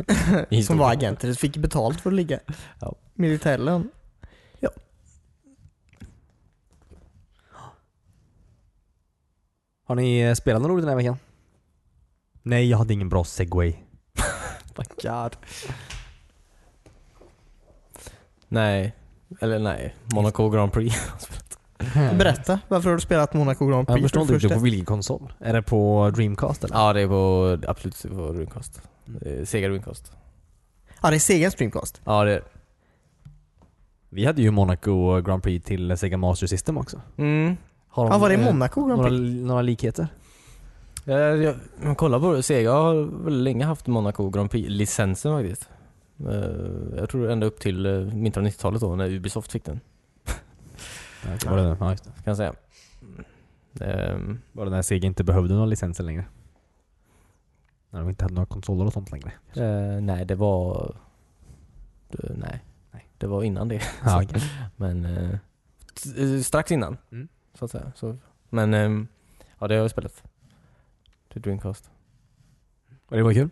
[0.53, 2.41] I Som var agenter, fick betalt för att ligga.
[2.81, 2.95] Ja.
[3.15, 3.91] Militärlön.
[9.93, 11.17] Har ni eh, spelat något roligt den här veckan?
[12.43, 13.75] Nej, jag hade ingen bra segway.
[14.77, 15.37] My God.
[18.49, 18.95] Nej.
[19.41, 19.95] Eller nej.
[20.15, 20.97] Monaco Grand Prix.
[22.19, 24.63] Berätta, varför har du spelat Monaco Grand Prix Jag förstår inte för det riktigt på
[24.65, 25.33] vilken konsol.
[25.39, 26.75] Är det på Dreamcast eller?
[26.77, 28.83] ja, det är på absolut på Dreamcast.
[29.45, 30.13] Sega Dreamcast.
[31.03, 32.01] Ja, det är Segas Dreamcast.
[32.05, 32.43] Ja, det är
[34.09, 37.01] Vi hade ju Monaco Grand Prix till Sega Master System också.
[37.17, 37.57] mm.
[37.89, 39.21] Har Ja, var det eh, Monaco Grand några, Prix?
[39.47, 40.07] några likheter?
[41.07, 42.43] Eh, Jag, jag kollar på det.
[42.43, 45.69] Sega har väl länge haft Monaco Grand Prix-licensen faktiskt.
[46.29, 49.81] Eh, Jag tror ända upp till mitten av 90-talet då när Ubisoft fick den.
[51.25, 52.11] Okej, var det, ja, just det.
[52.11, 52.55] Kan jag säga.
[53.81, 56.25] Ehm, Var det när Sega inte behövde några licenser längre?
[57.91, 59.33] När de inte hade några konsoler och sånt längre.
[59.55, 60.97] eh, nej, det var...
[62.09, 62.65] det- nej.
[62.91, 63.09] Nej.
[63.19, 63.83] Det var innan det.
[64.05, 64.43] Ja, okej.
[64.77, 65.39] Men eh,
[66.05, 66.97] t- strax innan.
[67.13, 67.29] Mm.
[67.55, 67.93] Så att säga.
[67.95, 68.17] Så,
[68.49, 69.07] men ehm,
[69.59, 70.23] ja, det har jag spelat.
[71.33, 71.91] Till Dreamcast.
[73.09, 73.51] Och det var kul.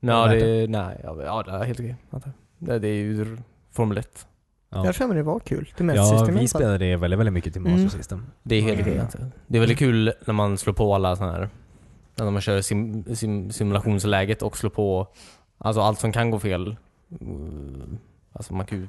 [0.00, 1.96] Ja, det, nej, ja, ja, det är helt okej.
[2.10, 2.68] antar jag.
[2.68, 4.26] Det, det är ju r- Formel 1.
[4.70, 5.72] Jag har för mig det var kul.
[5.76, 7.90] Till Master Ja, System vi spelade det väldigt, väldigt mycket till Master Mm.
[7.90, 8.26] System.
[8.42, 9.02] Det är helt Ja, ja.
[9.02, 9.28] antar jag.
[9.46, 11.48] Det är väldigt kul när man slår på alla sådana här,
[12.16, 15.08] när man kör sim, sim, simulationsläget och slår på
[15.58, 16.76] alltså allt som kan gå fel.
[17.20, 17.98] Mm,
[18.32, 18.88] Alltså man kan ju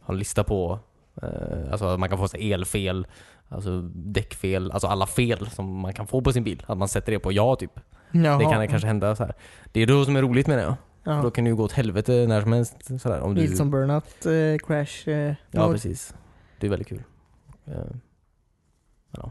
[0.00, 0.78] ha en lista på,
[1.22, 1.28] eh,
[1.72, 3.06] alltså man kan få sig elfel,
[3.48, 6.62] alltså däckfel, alltså alla fel som man kan få på sin bil.
[6.66, 7.80] Att man sätter det på ja typ.
[8.10, 8.38] Jaha.
[8.38, 9.34] Det kan kanske hända så här.
[9.72, 10.74] Det är då som är roligt menar jag.
[11.04, 11.22] Ja.
[11.22, 13.00] Då kan det ju gå åt helvete när som helst.
[13.02, 13.40] Sådär, om du...
[13.40, 15.08] Lite som Burnout, eh, Crash.
[15.10, 15.72] Eh, Ja, mode.
[15.72, 16.14] precis.
[16.60, 17.02] Det är väldigt kul.
[17.66, 17.74] Eh,
[19.10, 19.30] Ja.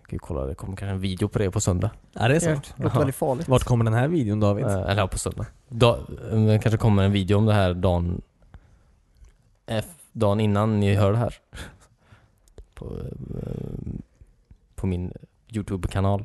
[0.00, 1.90] Jag kan ju kolla, det kommer kanske en video på det på söndag.
[2.12, 2.46] Ja, det är så.
[2.48, 2.98] Det låter Ja.
[2.98, 3.48] väldigt farligt.
[3.48, 4.64] Vart kommer den här videon David?
[4.64, 5.46] Eh, Eller ja, på söndag.
[5.68, 5.98] Da,
[6.30, 8.22] eh, det kanske kommer en video om det här dagen,
[9.66, 11.34] F, dagen innan ni hör det här.
[12.74, 13.92] På, eh,
[14.74, 15.12] på min
[15.48, 16.24] YouTube-kanal.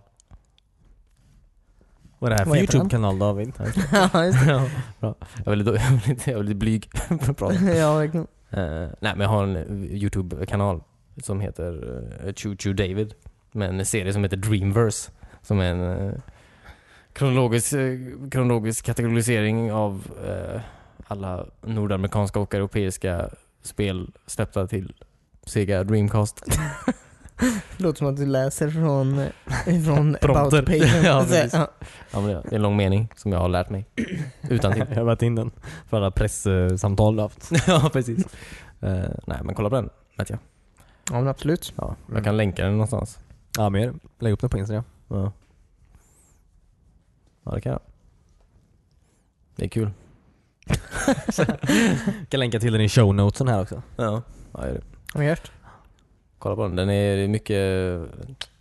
[2.20, 2.58] Vad är det här för?
[2.58, 3.54] YouTube-kanal David?
[3.92, 4.72] ja, just det.
[5.00, 5.16] Bra.
[5.46, 6.90] Jag är väldigt, jag är väldigt, jag är väldigt blyg
[7.78, 8.28] ja, verkligen.
[8.50, 10.84] Eh, nej men jag har en eh, YouTube-kanal
[11.24, 11.74] som heter
[12.26, 13.14] uh, Choo Choo David.
[13.52, 15.12] Med en serie som heter Dreamverse.
[15.42, 16.14] Som är en eh,
[17.14, 18.00] kronologisk, eh,
[18.32, 20.08] kronologisk kategorisering av
[21.08, 23.30] alla nordamerikanska och europeiska
[23.62, 24.94] spel släppta till
[25.46, 26.46] Sega Dreamcast.
[27.78, 29.26] Det låter som att du läser från,
[29.84, 31.02] från about page.
[31.04, 31.54] Ja, Så, precis.
[31.54, 31.68] ja.
[32.12, 33.86] Ja, men det är en lång mening som jag har lärt mig.
[34.50, 34.86] Utan till.
[34.90, 35.52] jag har varit in den.
[35.90, 37.52] För alla presssamtal du haft.
[37.68, 38.26] ja, precis.
[38.82, 40.40] Eh, nej men kolla på den, vet jag.
[41.12, 41.74] ja, men absolut.
[41.76, 42.24] Ja, jag Mm.
[42.24, 43.20] kan länka den någonstans.
[43.58, 43.94] Ja, mer.
[44.20, 44.84] Lägg upp den på Instagram.
[45.08, 45.32] Ja.
[47.44, 47.82] Ja, det kan jag.
[49.56, 49.90] Det är kul.
[51.38, 53.82] Jag kan länka till den i show notesen här också.
[53.96, 54.22] Ja,
[54.54, 54.74] ja är
[55.14, 55.24] det.
[55.30, 55.52] Hört?
[56.40, 56.76] Kolla på den.
[56.76, 58.00] Den är mycket...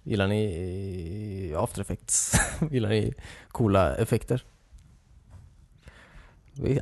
[0.03, 2.33] Gillar ni After Effects?
[2.71, 3.15] Gillar ni
[3.49, 4.45] coola effekter?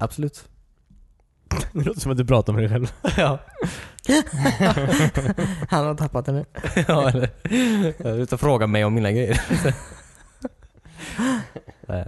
[0.01, 0.49] Absolut.
[1.73, 2.93] Det låter som att du pratar med dig själv.
[3.17, 3.39] ja.
[5.69, 6.45] Han har tappat den nu.
[6.89, 8.33] ja, eller...
[8.33, 9.41] Och frågar mig om mina grejer.
[11.89, 12.07] Eh,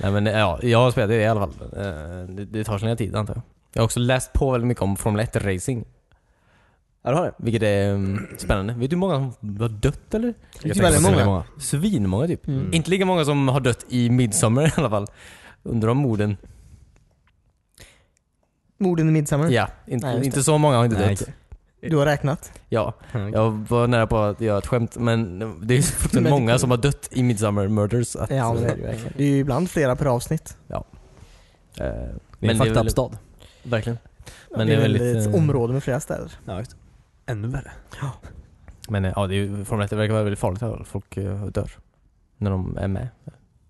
[0.00, 1.54] Nej men ja, jag har spelat det i alla fall.
[1.76, 3.42] Eh, Det, det tar sin tid antar jag.
[3.72, 5.84] Jag har också läst på väldigt mycket om Formel 1 racing.
[7.06, 7.32] Ja, du har det?
[7.38, 8.72] Vilket är um, spännande.
[8.72, 10.34] Vet du hur många som har dött eller?
[10.62, 11.44] Det är väldigt många.
[11.58, 12.46] Svinmånga typ.
[12.48, 12.72] Mm.
[12.72, 15.06] Inte lika många som har dött i Midsommar i alla fall.
[15.62, 16.36] Undrar om morden.
[18.78, 19.50] Morden i Midsommar.
[19.50, 21.22] Ja, inte, Nej, inte så många har inte Nej, dött.
[21.22, 21.34] okej.
[21.90, 22.52] Du har räknat.
[22.68, 23.32] Ja, Mm.
[23.32, 26.78] jag var nära på att göra ett skämt men det är så många som har
[26.78, 29.12] dött i Midsommar Murders att, Ja, det är det verkligen.
[29.16, 30.56] Det är ju ibland flera per avsnitt.
[30.68, 30.78] eh,
[31.78, 33.18] Det är en Men det är fucked up stad.
[33.62, 33.98] Verkligen.
[34.56, 36.32] Men det är det är väl väldigt, ett område med flera städer.
[36.44, 36.76] Ja, just.
[37.26, 37.72] Ännu värre.
[38.88, 40.84] Men eh, ja, det är ju, Formel 1 verkar vara väldigt farligt fall.
[40.84, 41.70] Folk eh, dör.
[42.36, 43.08] När de är med.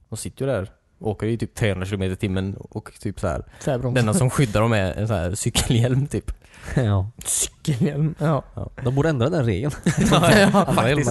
[0.08, 3.44] De sitter ju där, åker i typ 300 km i timmen och typ så här.
[3.60, 3.94] Tvärbroms.
[3.94, 6.32] Det enda som skyddar dem är en så här cykelhjälm typ.
[6.74, 7.10] ja.
[7.24, 8.14] Cykelhjälm.
[8.18, 8.44] Ja.
[8.84, 9.72] De borde ändra den regeln.
[10.10, 11.06] ja, Alla faktiskt.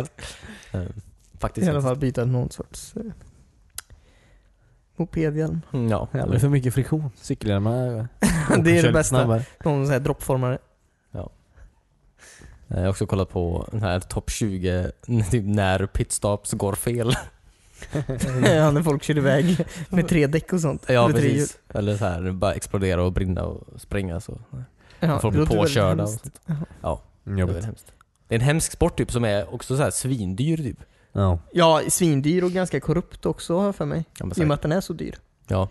[0.72, 0.86] hjälmar.
[0.86, 0.92] Eh,
[1.40, 1.68] Faktiskt.
[1.68, 3.02] I alla fall byta någon sorts eh,
[4.96, 5.62] mopedhjälm.
[5.74, 7.10] Mm, Ja, Ja, det är för mycket friktion.
[7.16, 8.08] Cykelhjälmar
[8.64, 9.04] det är det bästa.
[9.18, 9.46] Snabbare.
[9.66, 10.58] Någon sån här droppformare.
[12.68, 14.92] Jag har också kollat på den här topp 20,
[15.32, 17.14] typ när pitstops går fel.
[18.46, 20.86] ja, när folk kör iväg med tre däck och sånt.
[20.88, 21.14] Ja hjul.
[21.16, 21.58] precis.
[21.74, 24.40] Eller så här, bara explodera och brinna och spränga så.
[25.00, 26.04] Ja, folk blir påkörda.
[26.04, 26.10] Och,
[26.82, 27.56] ja, Mm, det är jobbigt.
[27.56, 27.92] väldigt hemskt.
[28.28, 30.78] Det är en hemsk sport typ som är också så här svindyr typ.
[31.12, 31.40] Ja.
[31.54, 34.06] Ja, svindyr och ganska korrupt också har jag för mig.
[34.20, 35.16] Ja, I och med att den är så dyr.
[35.48, 35.70] Ja.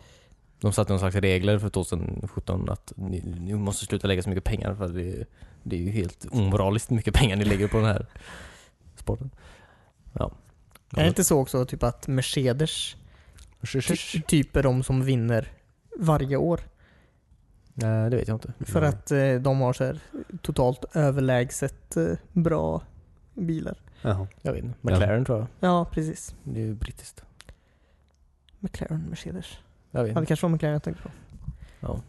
[0.61, 4.45] De satte någon slags regler för 2017 att ni, ni måste sluta lägga så mycket
[4.45, 5.25] pengar för det,
[5.65, 8.07] det är ju helt omoraliskt mycket pengar ni lägger på den här
[8.97, 9.31] sporten.
[10.13, 10.31] Ja.
[10.97, 12.97] Är det inte så också typ att Mercedes
[14.13, 15.49] ty- typ är de som vinner
[15.99, 16.61] varje år.
[17.75, 18.53] Nej, det vet jag inte.
[18.61, 18.89] För Nej.
[18.89, 19.99] att eh, de har så här
[20.43, 22.83] totalt överlägset eh, bra
[23.35, 23.77] bilar.
[24.03, 24.27] Jaha.
[24.43, 24.79] Jag vet inte.
[24.81, 25.47] McLaren tror jag.
[25.61, 26.35] Ja, precis.
[26.45, 27.25] Det är ju brittiskt.
[28.59, 29.47] McLaren, Mercedes.
[29.91, 30.27] Jag vet Ja, det inte.
[30.29, 32.01] kanske var McLaren jag tänkte på.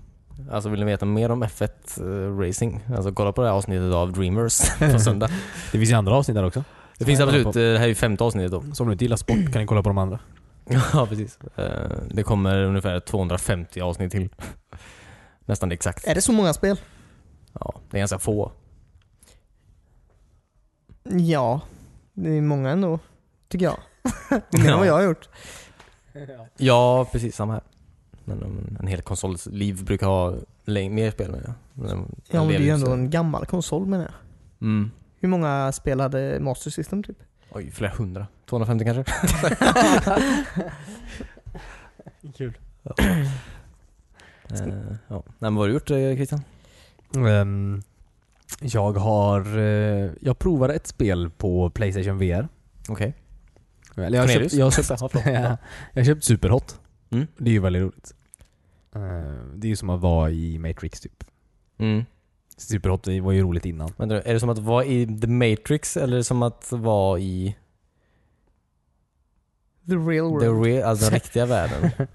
[0.51, 1.69] Alltså vill ni veta mer om F1
[2.01, 2.79] eh, Racing?
[2.95, 5.27] Alltså kolla på det här avsnittet av Dreamers på söndag.
[5.71, 6.63] Det finns ju andra avsnitt där också.
[6.97, 8.63] Det finns absolut, på- eh, det här är ju femte avsnittet då.
[8.73, 10.19] Så om du inte gillar sport kan ni kolla på de andra.
[10.93, 11.39] Ja, precis.
[11.55, 14.29] Eh, Det kommer ungefär 250 avsnitt till.
[15.45, 16.07] Nästan exakt.
[16.07, 16.79] Är det så många spel?
[17.59, 18.51] Ja, det är ganska få.
[21.03, 21.61] Ja,
[22.13, 22.99] det är många ändå.
[23.47, 23.77] Tycker jag.
[24.29, 24.77] Det är mer än Ja.
[24.77, 25.29] vad jag har gjort.
[26.57, 27.61] Ja, precis samma här.
[28.25, 30.33] Men um, en hel konsols liv brukar ha
[30.65, 34.13] mer spel med men, Ja, men det är ju ändå en gammal konsol menar jag.
[34.67, 34.91] Mm.
[35.19, 37.17] Hur många spel hade Master System typ?
[37.51, 38.27] Oj, flera hundra.
[38.45, 39.03] 250 kanske?
[42.37, 42.57] Kul.
[44.49, 44.67] Eh,
[45.07, 45.23] ja.
[45.27, 46.41] Nej, men vad har du gjort eh, Christian?
[47.27, 47.81] Ehm,
[48.61, 49.57] jag har...
[49.57, 52.47] eh, jag provade ett spel på Playstation VR.
[52.89, 53.13] Okej.
[53.97, 55.09] Eller jag har köpt, jag har köpt, Ja.
[55.31, 55.57] Ja,
[55.93, 56.79] jag har köpt Superhot.
[57.09, 57.27] Mm.
[57.37, 58.13] Det är ju väldigt roligt.
[58.95, 59.01] Eh,
[59.55, 61.23] det är ju som att vara i Matrix typ.
[61.77, 62.05] Mm.
[62.57, 63.91] Superhot det var ju roligt innan.
[63.97, 67.55] Vänta, är det som att vara i The Matrix eller som att vara i
[69.87, 70.41] The real world.
[70.41, 71.91] the real, alltså den riktiga världen?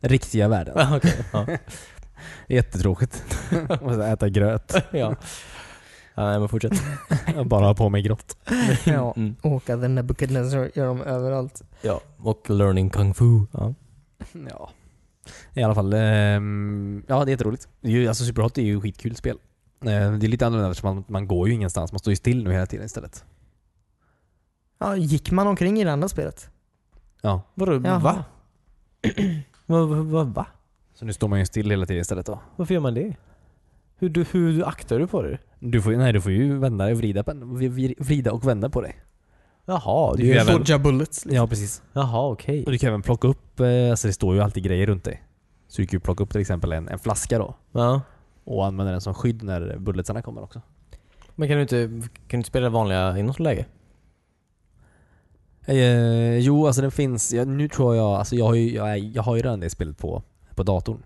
[0.00, 0.92] Riktiga världen.
[0.96, 1.46] Okej, ja.
[2.48, 3.24] Jättetråkigt.
[3.82, 4.74] Måste äta gröt.
[4.90, 5.16] ja.
[6.14, 6.24] Ja.
[6.30, 6.82] Nej men fortsätt.
[7.46, 8.36] Bara ha på mig grått.
[8.86, 9.12] Ja.
[9.16, 9.36] Mm.
[9.42, 11.62] Åka the Nebuchadnezzar gör de överallt.
[11.82, 13.40] Ja, och learning kung fu.
[13.52, 13.74] Ja.
[14.50, 14.70] Ja.
[15.54, 15.92] I alla fall.
[15.92, 17.68] ehm, ja, det är jätteroligt.
[17.80, 19.36] Det är ju, alltså Superhot är ju skitkul spel.
[19.80, 19.92] Eh, det
[20.26, 21.92] är lite annorlunda eftersom man, man går ju ingenstans.
[21.92, 23.24] Man står ju still nu hela tiden istället.
[24.78, 26.50] Ja, gick man omkring i det andra spelet?
[27.22, 27.42] Ja.
[27.54, 27.98] Vadå, Jaha.
[27.98, 28.24] va?
[29.66, 30.24] va, va, va?
[30.24, 30.46] va?
[30.94, 32.40] Så nu står man ju still hela tiden istället då.
[32.56, 33.16] Varför gör man det?
[33.98, 35.38] Hur, du, hur aktar du på det?
[35.60, 38.80] Du får, nej, du får ju vända och vrida, på, vri- vrida och vända på
[38.80, 38.96] dig.
[39.66, 41.24] Jaha, du, är ju även- Dodga bullets.
[41.24, 41.36] Liksom.
[41.36, 41.82] Ja, precis.
[41.92, 42.64] jaha okej.
[42.64, 45.22] Och du kan även plocka upp, eh, alltså det står ju alltid grejer runt dig.
[45.68, 47.54] Så du kan ju plocka upp till exempel en, en flaska då.
[47.72, 48.00] Ja.
[48.44, 50.60] Och använda den som skydd när bulletsarna kommer också.
[51.34, 53.66] Men kan du inte, kan du inte spela det vanliga läge?
[55.66, 59.22] Eh, jo, alltså den finns, ja, nu tror jag, alltså jag har ju, jag, jag
[59.22, 60.22] har ju redan det spelet på,
[60.54, 61.02] på datorn.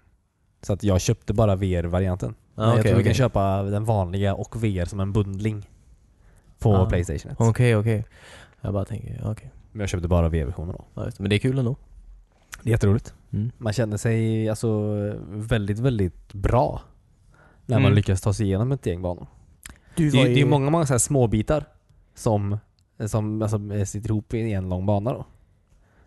[0.63, 2.35] Så att jag köpte bara VR-varianten.
[2.55, 5.69] Men jag okej, tror vi kan köpa den vanliga och VR som en bundling.
[6.59, 6.87] På Ah.
[6.89, 7.37] Playstation 1.
[7.41, 8.05] Okej, okej.
[8.61, 9.51] Jag bara tänker, okej.
[9.73, 10.85] Men jag köpte bara VR-versionen då.
[11.03, 11.11] Ja.
[11.19, 11.77] Men det är kul ändå.
[12.63, 13.15] Det är jätteroligt.
[13.33, 13.51] Mm.
[13.59, 14.81] Man känner sig alltså
[15.29, 16.81] väldigt, väldigt bra.
[17.67, 17.95] När man Mm.
[17.95, 19.27] lyckas ta sig igenom ett gäng banor.
[19.97, 20.35] Du Det är, ju...
[20.35, 21.65] det är många, många så här små bitar
[22.15, 22.59] som,
[23.07, 25.27] som alltså, sitter ihop i en lång bana då.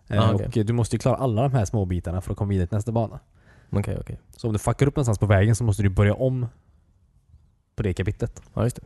[0.08, 0.60] Eh, Ah, okej.
[0.60, 2.76] Och du måste ju klara alla de här små bitarna för att komma vidare till
[2.76, 3.20] nästa bana.
[3.70, 4.18] Okej, okej.
[4.36, 6.46] Så om du fuckar upp någonstans på vägen så måste du börja om
[7.76, 8.42] på det kapitlet.
[8.54, 8.82] Ja, just det.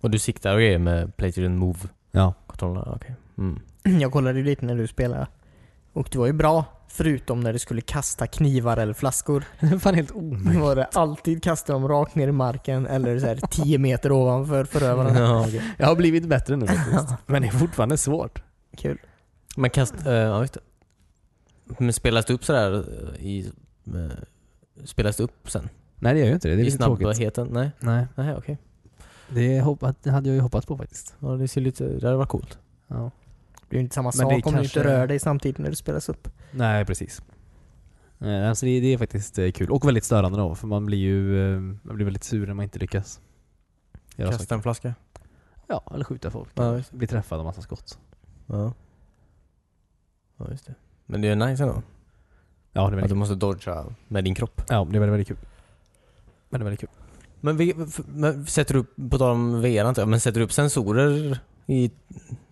[0.00, 2.82] Och du siktar och grejer med Playstation Move-kontrollerna?
[2.86, 2.94] Ja.
[2.96, 3.14] Okej.
[3.38, 3.60] Mm.
[4.00, 5.26] Jag kollade ju lite när du spelade.
[5.92, 6.64] Och du var ju bra.
[6.88, 9.44] Förutom när du skulle kasta knivar eller flaskor.
[9.60, 10.62] Det fan helt omöjligt.
[10.62, 14.64] var det alltid kasta dem rakt ner i marken eller så här 10 meter ovanför
[14.64, 15.16] förövaren.
[15.16, 15.62] Ja, okej.
[15.78, 17.08] Jag har blivit bättre nu faktiskt.
[17.26, 18.42] Men det är fortfarande svårt.
[18.76, 18.98] Kul.
[19.56, 20.06] Men kast...
[20.06, 20.60] eh, ja, just det.
[21.78, 22.84] Men spelas det upp sådär
[23.18, 23.52] i...
[23.94, 25.68] eh, spelas det upp sen?
[25.96, 26.54] Nej det gör ju inte det.
[26.56, 27.06] Det är I lite tråkigt.
[27.06, 27.48] snabbheten?
[27.50, 27.70] Nej?
[27.80, 28.58] Nej, Nej, okej.
[29.28, 29.64] det,
[30.02, 31.16] det hade jag ju hoppats på faktiskt.
[31.20, 31.84] Ja, det ser lite...
[31.88, 32.58] Det hade varit coolt.
[32.86, 33.10] Ja.
[33.68, 35.58] Det är ju inte samma Men det sak om du kanske- inte rör dig samtidigt
[35.58, 36.28] när det spelas upp.
[36.50, 37.22] Nej, precis.
[38.18, 39.70] Eh, Alltså det, det är faktiskt eh, kul.
[39.70, 42.62] Och väldigt störande då, för man blir ju eh, man blir väldigt sur när man
[42.62, 43.20] inte lyckas.
[44.16, 44.54] Göra Kasta saker.
[44.54, 44.94] en flaska?
[45.66, 46.48] Ja, eller skjuta folk.
[46.54, 47.98] Ja, Bli träffad av massa skott.
[48.46, 48.72] Ja.
[50.36, 50.74] Ja, just det.
[51.06, 51.82] Men det är nice ändå.
[52.72, 53.18] Ja, det är Att väldigt du kul.
[53.18, 54.62] måste dodga med din kropp.
[54.68, 55.36] Ja, det är väldigt, väldigt kul.
[56.50, 56.88] Men det är väldigt kul.
[57.40, 60.40] Men, vi, f- men sätter du upp, på tal om VR antar jag, men sätter
[60.40, 61.90] du upp sensorer i...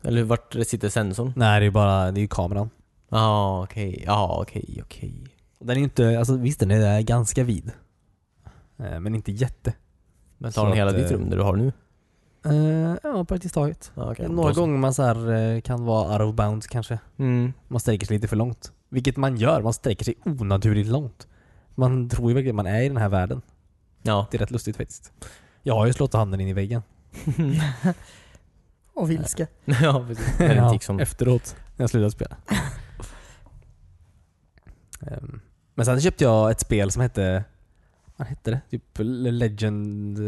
[0.03, 1.33] Eller vart sitter sensorn?
[1.37, 2.71] Nej, det är bara, det är ju kameran.
[3.09, 4.03] Ja, okej.
[4.07, 5.15] Ja, okej, okej.
[5.59, 7.71] Och Den är ju inte, alltså visst den är ganska vid.
[8.79, 9.73] Eh, Men inte jätte.
[10.39, 11.73] Men Så tar den att, hela eh, ditt rum där du har nu?
[12.45, 13.93] Eh, ja, praktiskt taget.
[13.95, 14.29] Ja, okej.
[14.29, 14.61] Några Då så.
[14.61, 16.99] gånger man så här, eh, kan vara out of bounds kanske.
[17.17, 17.53] Mm.
[17.69, 18.73] Man sträcker sig lite för långt.
[18.89, 21.29] Vilket man gör, man sträcker sig onaturligt långt.
[21.75, 23.43] Man tror ju verkligen man är i den här världen.
[24.03, 24.27] Ja.
[24.31, 25.13] Det är rätt lustigt faktiskt.
[25.63, 26.83] Jag har ju slått handen in i väggen.
[28.95, 29.47] Och vilska.
[29.65, 30.41] ja, precis.
[30.41, 31.01] Är det en tick som...
[31.01, 32.37] Efteråt, när jag slutade spela.
[35.01, 35.41] Ehm,
[35.75, 37.45] Men sen köpte jag ett spel som hette,
[38.17, 38.61] vad hette det?
[38.71, 40.19] Typ Legend,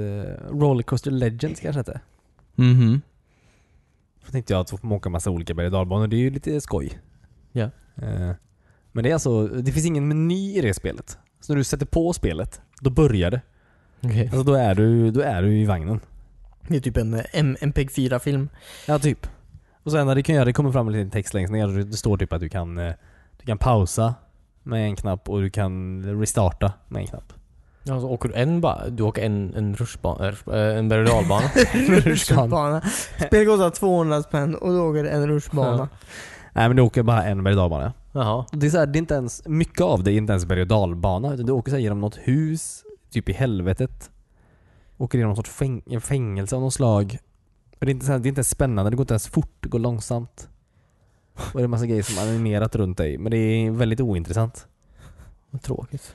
[0.50, 2.00] Rollercoaster Legends kanske hette.
[2.54, 3.02] Mhm.
[4.24, 6.60] Så tänkte jag att få åka massa olika berg och dalbanor, det är ju lite
[6.60, 7.00] skoj.
[7.52, 7.70] Ja.
[7.96, 8.32] Eh,
[8.92, 11.18] Men det är alltså, det finns ingen meny i det spelet.
[11.40, 13.40] Så när du sätter på spelet, då börjar det.
[14.04, 14.22] Okej.
[14.22, 16.00] Alltså då är du, då är du i vagnen.
[16.68, 18.48] Det är typ en eh, M- MPEG-4-film.
[18.86, 19.26] Ja, typ.
[19.82, 21.66] Och sen när du kan göra det kommer fram en liten text längst ner.
[21.68, 22.92] Det står typ att du kan, eh,
[23.40, 24.14] du kan pausa
[24.62, 27.32] med en knapp och du kan restarta med en knapp.
[27.82, 31.06] Ja, så åker du en bara, du åker en, en rutschbana, äh, en berg och
[31.06, 31.46] dalbana.
[31.88, 32.80] Rutschbana.
[33.26, 35.88] Spelet kostar 200 spänn och då åker det en rutschbana.
[36.52, 37.92] Nej men du åker bara en berg och dalbana.
[38.18, 38.46] Jaha.
[38.52, 40.60] Det är, så här, det är inte ens, mycket av det är inte ens berg
[40.60, 41.34] och dalbana.
[41.34, 44.10] Utan du åker så här genom något hus, typ i helvetet.
[44.96, 47.18] Åker genom någon sorts fäng, fängelse av något slag.
[47.80, 49.28] Och det är inte, så här, det är inte ens spännande, det går inte ens
[49.28, 50.48] fort, det går långsamt.
[51.34, 53.18] Och det är en massa grejer som animerat runt dig.
[53.18, 54.66] Men det är väldigt ointressant.
[55.50, 56.14] Vad tråkigt.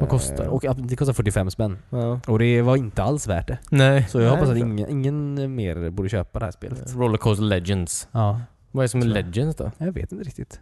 [0.00, 0.44] Vad kostar det?
[0.44, 1.78] Eh, Och det kostar 45 spänn.
[1.90, 2.20] Ja.
[2.26, 3.58] Och det var inte alls värt det.
[3.70, 4.08] Nej.
[4.08, 6.94] Så jag Nej, hoppas att ingen, ingen mer borde köpa det här spelet.
[6.94, 8.08] Rollercoaster Legends.
[8.12, 8.40] Ja.
[8.70, 9.06] Vad är det som är.
[9.06, 9.70] Legends då?
[9.78, 10.60] Jag vet inte riktigt.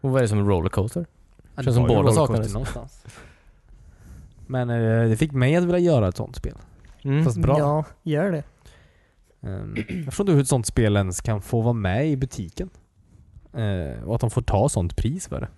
[0.00, 1.06] Och vad är det som är Rollercoaster?
[1.36, 2.52] Ja, Känns det som båda saknades.
[2.52, 3.04] någonstans.
[4.46, 6.54] Men eh, det fick mig att vilja göra ett sånt spel.
[7.02, 7.24] Mm.
[7.24, 7.58] Fast bra.
[7.58, 8.42] Ja, gör det.
[9.40, 12.70] Ehm, jag förstår inte hur ett sånt spel ens kan få vara med i butiken.
[13.52, 15.48] Eh, och att de får ta sånt pris för det.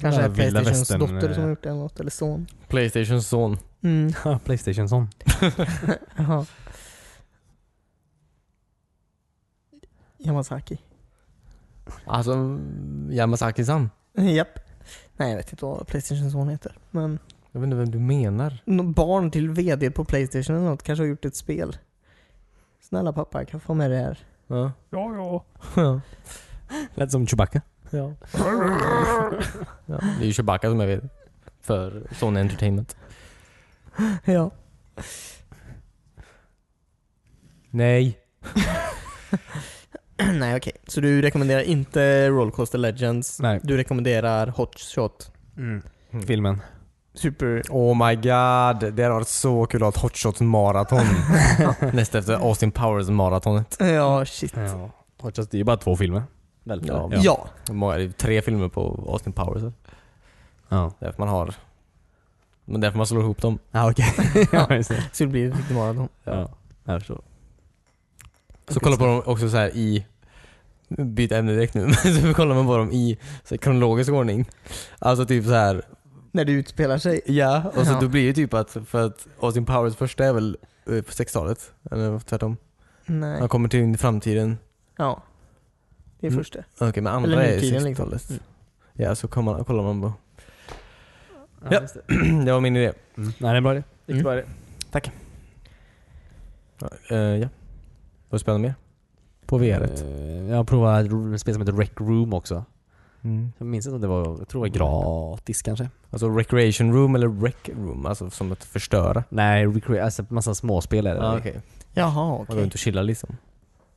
[0.00, 1.40] Kanske är Playstations västern, dotter som eh.
[1.40, 2.46] har gjort det eller något, eller son.
[2.68, 3.58] Playstations son.
[3.80, 4.12] Mm.
[4.24, 4.88] Ja, Playstation.
[6.16, 6.46] Jaha.
[10.18, 10.78] Yamazaki.
[12.06, 12.58] Alltså,
[13.10, 13.90] Yamasaki-san.
[14.14, 14.58] Japp.
[15.16, 16.78] Nej, jag vet inte vad Playstation son heter.
[16.90, 17.18] Men
[17.52, 18.62] Jag vet inte vem du menar.
[18.64, 21.76] nå- barn till VD på Playstation eller något kanske har gjort ett spel.
[22.80, 24.18] Snälla pappa, jag kan få med det här.
[24.46, 24.72] Ja.
[24.90, 25.44] Ja, ja.
[25.76, 26.00] Ja.
[26.94, 27.60] Lät som Chewbacca.
[27.90, 28.14] ja.
[29.86, 29.98] ja.
[29.98, 31.08] Det är ju Chewbacca som är vd.
[31.60, 32.96] För Sony Entertainment.
[34.24, 34.50] Ja.
[37.70, 38.18] Nej.
[40.38, 43.40] Nej okej, så du rekommenderar inte Rollercoaster Legends.
[43.40, 43.60] Nej.
[43.62, 45.32] Du rekommenderar Hot Shot.
[45.56, 45.82] Mm.
[46.26, 46.60] Filmen.
[47.14, 47.62] Super...
[47.70, 51.04] Oh my god, det hade varit så kul att ha ett Hot Shots maraton.
[51.92, 53.76] Näst efter Austin Powers maratonet.
[53.80, 54.52] Ja, shit.
[54.56, 54.90] Ja.
[55.20, 56.22] Hot Shots, det är ju bara två filmer.
[56.64, 56.82] Väl?
[56.86, 57.10] Ja.
[57.12, 57.48] Ja.
[57.68, 59.72] Hur många- Det är tre filmer på Austin Powers.
[60.68, 60.92] Ja.
[60.98, 61.54] Därför man har...
[62.64, 63.58] Men därför man slår ihop dem.
[63.70, 64.14] Ja, okej.
[64.52, 65.04] ja, just det.
[65.12, 66.08] Så det blir ett riktigt maraton.
[66.24, 66.50] Ja,
[66.84, 67.20] jag förstår.
[68.70, 70.06] Så kolla på dem också så här i...
[70.88, 71.92] Byt ämne direkt nu.
[72.22, 74.48] så kollar man på dem i så här, kronologisk ordning.
[74.98, 75.82] Alltså typ så här.
[76.32, 77.20] När det utspelar sig.
[77.26, 78.00] Ja, och så Ja.
[78.00, 80.56] då blir det typ att, för att Austin Powers första är väl
[80.86, 81.72] eh, på 60-talet?
[81.90, 82.56] Eller tvärtom?
[83.06, 83.38] Nej.
[83.40, 84.58] Han kommer till framtiden.
[84.96, 85.22] Ja.
[86.20, 86.40] Det är Mm.
[86.44, 86.58] första.
[86.78, 88.06] Okej, men andra är nutiden, liksom.
[88.06, 88.30] 60-talet.
[88.30, 88.42] Mm.
[88.92, 90.12] Ja, så man, kollar man på.
[91.62, 91.80] Ja, Ja.
[91.80, 92.44] det.
[92.44, 92.92] det var min idé.
[93.16, 93.28] Mm.
[93.28, 93.82] Nej, det är en bra idé.
[94.06, 94.22] Riktigt Mm.
[94.22, 94.44] bra idé.
[96.78, 97.48] Ja, eh, ja.
[98.30, 98.74] Vad spännande mer?
[99.46, 99.80] På VR.
[99.82, 100.02] ett.
[100.02, 102.64] Eh, Jag har provat ett spel som heter Rec Room också.
[103.22, 103.52] Mm.
[103.58, 105.88] Jag minns inte om det var, jag tror det var gratis kanske.
[106.10, 108.06] Alltså recreation room eller rec room?
[108.06, 109.24] Alltså som att förstöra?
[109.28, 111.20] Nej, recre- alltså massa småspel är det.
[111.20, 111.60] Ja, okej.
[111.94, 112.62] Jaha, Man går okej.
[112.62, 113.36] runt och chillar liksom.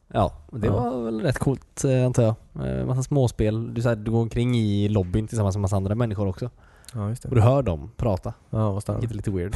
[0.07, 0.73] Ja, det Ja.
[0.73, 2.35] var väl rätt coolt eh, antar jag.
[2.79, 3.73] Eh, Massa småspel.
[3.73, 6.49] Du, så här, du går omkring i lobbyn tillsammans med massa andra människor också.
[6.93, 8.33] Ja, just Och du hör dem prata.
[8.49, 9.11] Ja, vad Vilket starkt.
[9.11, 9.55] är lite weird.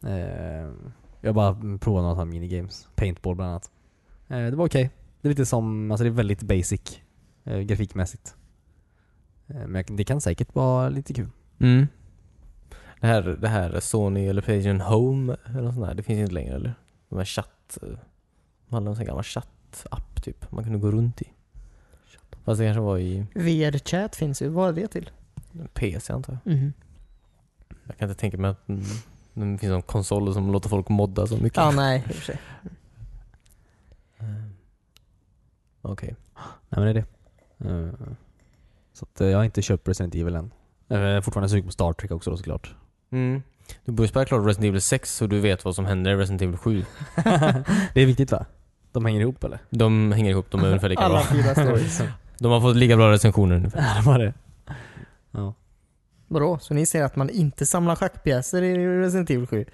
[1.24, 2.88] jag bara provat några minigames.
[2.94, 3.70] Paintball bland annat.
[4.28, 4.90] Eh, det var okej.
[5.20, 7.00] Det är lite som, alltså det är väldigt basic
[7.44, 8.36] eh, grafikmässigt.
[9.46, 11.28] Eh, men det kan säkert vara lite kul.
[11.58, 11.86] Mm.
[13.00, 16.34] Det här, det här Sony eller Playstation Home eller något sånt där, det finns inte
[16.34, 16.74] längre eller?
[17.08, 17.78] De här chatt...
[18.68, 21.32] De hade en sån gammal chatt-app typ, man kunde gå runt i.
[22.44, 24.48] Fast det kanske var i VR-chat finns ju.
[24.48, 25.10] Vad är det till?
[25.74, 26.54] PC antar jag.
[26.54, 26.72] Mhm.
[27.86, 28.82] Jag kan inte tänka mig att mm,
[29.34, 31.56] det finns någon konsol som låter folk modda så mycket.
[31.56, 32.38] Ja, nej, i och för sig.
[34.18, 34.26] Eh,
[35.82, 36.16] Okej.
[36.68, 37.04] Nej men det är det.
[37.70, 37.92] Eh,
[38.92, 40.50] så att, eh, jag har inte köpt Resident Evil än.
[40.88, 42.74] Jag är fortfarande sugen på Star Trek också då såklart.
[43.10, 43.42] Mm.
[43.84, 46.42] Du borde spela klart Resident Evil 6 så du vet vad som händer i Resident
[46.42, 46.84] Evil 7.
[47.94, 48.46] det är viktigt va?
[48.92, 49.58] De hänger ihop eller?
[49.70, 51.24] De hänger ihop, de är ungefär lika Alla bra.
[51.24, 52.02] fyra stories.
[52.38, 53.78] De har fått lika bra recensioner ungefär.
[53.80, 54.34] Ja, det var det.
[55.30, 55.54] Ja.
[56.28, 56.58] Vadå?
[56.58, 59.64] Så ni säger att man inte samlar schackpjäser i Resident Evil 7?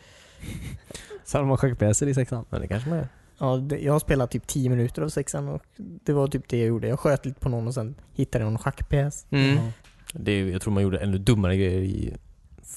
[1.25, 2.45] Samma schackpjäser i sexan.
[2.51, 3.09] Men det kanske man är.
[3.39, 6.59] Ja, det, jag har spelat typ 10 minuter av sexan och det var typ det
[6.59, 6.89] jag gjorde.
[6.89, 9.27] Jag sköt lite på någon och sen hittade jag någon schackpjäs.
[9.31, 9.57] Mm.
[9.57, 9.73] Ja.
[10.13, 12.17] Det jag tror man gjorde ännu dummare grejer i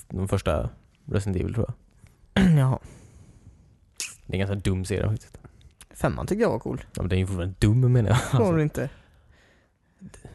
[0.09, 0.69] de första
[1.05, 1.74] Resident Evil tror
[2.34, 2.51] jag.
[2.57, 2.80] Jaha.
[4.26, 5.38] Det är en ganska dum serie faktiskt.
[5.89, 6.84] Femman tycker jag var cool.
[6.95, 8.39] Ja, men den är ju fortfarande dum menar jag.
[8.39, 8.89] Var du inte?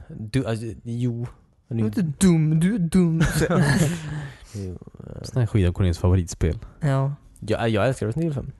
[0.08, 1.26] Du, alltså, jo.
[1.68, 3.20] Du är inte dum, du är dum.
[5.22, 6.58] Sån här skit av Cornelius favoritspel.
[6.80, 7.12] ja.
[7.40, 8.52] jag, jag älskar Resident Evil 5.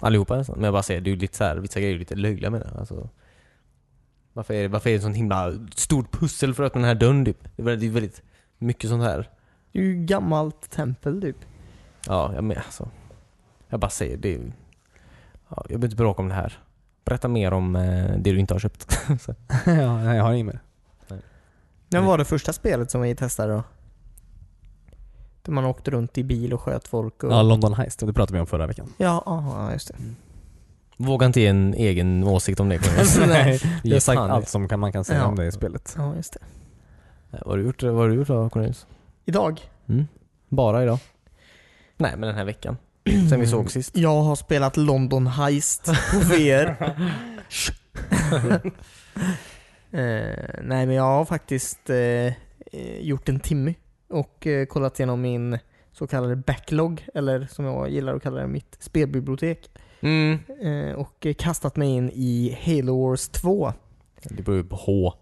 [0.00, 0.56] Allihopa nästan.
[0.56, 2.14] Men jag bara säger, det är ju lite så här, vissa grejer är ju lite
[2.14, 2.70] löjliga med det.
[2.78, 3.08] Alltså,
[4.32, 6.94] Varför är det, varför är det sånt himla stort pussel för att öppna den här
[6.94, 7.38] dörren typ?
[7.56, 8.22] Det är väldigt, väldigt
[8.58, 9.30] mycket sånt här.
[9.72, 11.36] Det är ju gammalt tempel typ.
[12.06, 12.90] Ja, jag men alltså.
[13.68, 14.34] Jag bara säger det.
[14.34, 14.52] är-
[15.48, 16.58] Ja, jag behöver inte bråka om det här.
[17.04, 18.98] Berätta mer om eh, det du inte har köpt.
[19.66, 20.60] Ja, nej, jag har inget mer.
[21.88, 23.62] När var det första spelet som vi testade då?
[25.42, 27.32] Där man åkte runt i bil och sköt folk och...
[27.32, 28.92] Ja, London Heist, det pratade vi om förra veckan.
[28.96, 29.94] Ja, aha, just det.
[30.96, 32.80] Våga inte ge en egen åsikt om det.
[33.26, 33.60] Nej.
[33.84, 35.26] Jag har sagt allt som man kan säga Ja.
[35.26, 35.94] om det i spelet.
[35.98, 36.38] Ja, just det.
[37.30, 38.86] Vad har du gjort, vad har du gjort då Cornelius?
[39.24, 39.60] Idag?
[39.88, 40.06] Mm.
[40.48, 40.98] Bara idag?
[41.96, 42.76] Nej, men den här veckan.
[43.30, 43.96] Sen vi såg sist.
[43.96, 46.76] Jag har spelat London Heist på VR.
[49.98, 52.32] eh, nej men jag har faktiskt eh, eh,
[53.00, 53.74] gjort en timme
[54.08, 55.58] och eh, kollat igenom min
[55.92, 59.70] så kallade backlog, eller som jag gillar att kalla det, mitt spelbibliotek.
[60.00, 60.38] Mm.
[60.62, 63.72] Eh, och eh, kastat mig in i Halo Wars 2.
[64.22, 65.14] Det beror ju på H.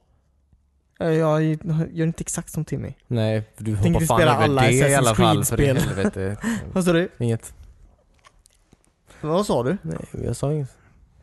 [1.00, 1.44] Eh, jag
[1.92, 2.92] gör inte exakt som Timmy.
[3.06, 5.64] Nej, för du hoppar fan spela över alla det i Assassin's alla fall för i
[5.64, 5.96] Creed-spel?
[5.96, 6.36] helvete.
[6.72, 7.08] Vad sa du?
[7.18, 7.54] Inget.
[9.20, 9.76] Vad sa du?
[9.82, 10.76] Nej, jag sa inget.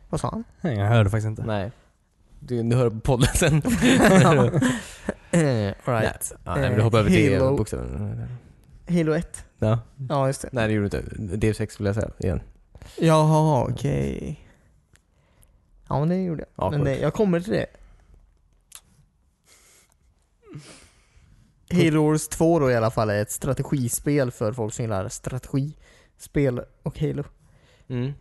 [0.10, 0.44] Vad sa han?
[0.62, 1.44] Nej, jag hörde faktiskt inte.
[1.46, 1.72] Nej.
[2.44, 3.56] Du, du hör på podden sen.
[5.32, 6.34] eh, right.
[6.44, 7.58] Ja, nej, men du hoppar över det Halo.
[7.58, 8.28] bokstäver.
[8.90, 9.46] Halo 1.
[9.60, 9.80] Ja.
[10.10, 10.50] Ja, just det.
[10.52, 11.36] Nej, det gjorde du inte.
[11.48, 12.42] DF6 vill jag säga igen.
[12.98, 14.48] Jaha, okej.
[15.88, 16.66] Ja, men det gjorde jag.
[16.66, 17.68] Ja, men det, jag kommer till det.
[21.74, 26.62] Halo Wars 2 då i alla fall är ett strategispel för folk som gillar strategispel
[26.84, 27.24] och Halo.
[27.88, 28.14] Mm.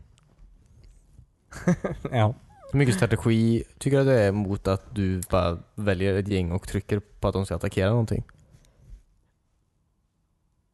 [2.11, 2.35] Ja.
[2.73, 6.69] Mycket strategi tycker du att det är mot att du bara väljer ett gäng och
[6.69, 8.25] trycker på att de ska attackera någonting?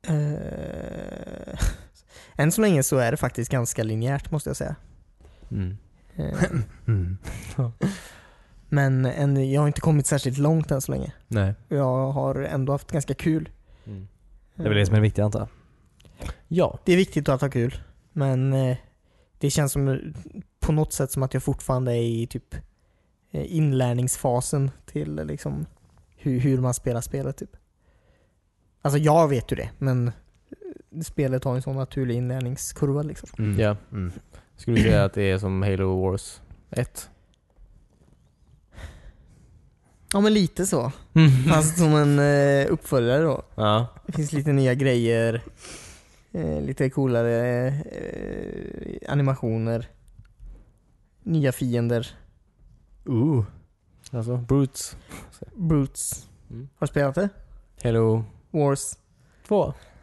[0.09, 1.59] Eh,
[2.36, 4.76] än så länge så är det faktiskt ganska linjärt måste jag säga.
[5.51, 5.76] Mm.
[6.16, 6.42] Eh,
[6.86, 7.18] Mm.
[8.68, 11.12] men än, jag har inte kommit särskilt långt än så länge.
[11.28, 11.55] Nej.
[11.68, 13.49] Jag har ändå haft ganska kul.
[13.86, 14.09] Mm.
[14.55, 15.49] Det är väl det som är viktigt antar jag.
[16.49, 16.78] Ja.
[16.84, 17.78] Det är viktigt att ha kul,
[18.12, 18.76] men eh,
[19.39, 20.14] det känns som
[20.61, 22.55] på något sätt som att jag fortfarande är i typ
[23.30, 25.66] eh, inlärningsfasen till eh, liksom
[26.16, 27.57] hur, hur man spelar spelet typ.
[28.82, 33.28] Alltså jag vet ju det, men eh, spelet har en sån naturlig inlärningskurva liksom.
[33.39, 33.61] Mm.
[33.61, 33.76] Ja.
[33.93, 34.12] Mm.
[34.57, 37.11] Skulle du säga att det är som Halo Wars 1?
[40.12, 40.93] Ja men lite så.
[41.14, 41.30] Mm.
[41.30, 43.43] Fast som en eh, uppföljare då.
[43.55, 43.87] Ja.
[44.07, 45.43] Det finns lite nya grejer,
[46.37, 49.87] eh, lite coolare eh, animationer,
[51.22, 52.07] nya fiender,
[53.05, 53.45] Ooh.
[54.12, 54.97] Alltså, Brutes.
[55.55, 56.28] brutes.
[56.51, 56.68] Mm.
[56.78, 57.28] Har du spelat det?
[57.84, 58.99] Halo Wars?
[59.49, 59.72] 2?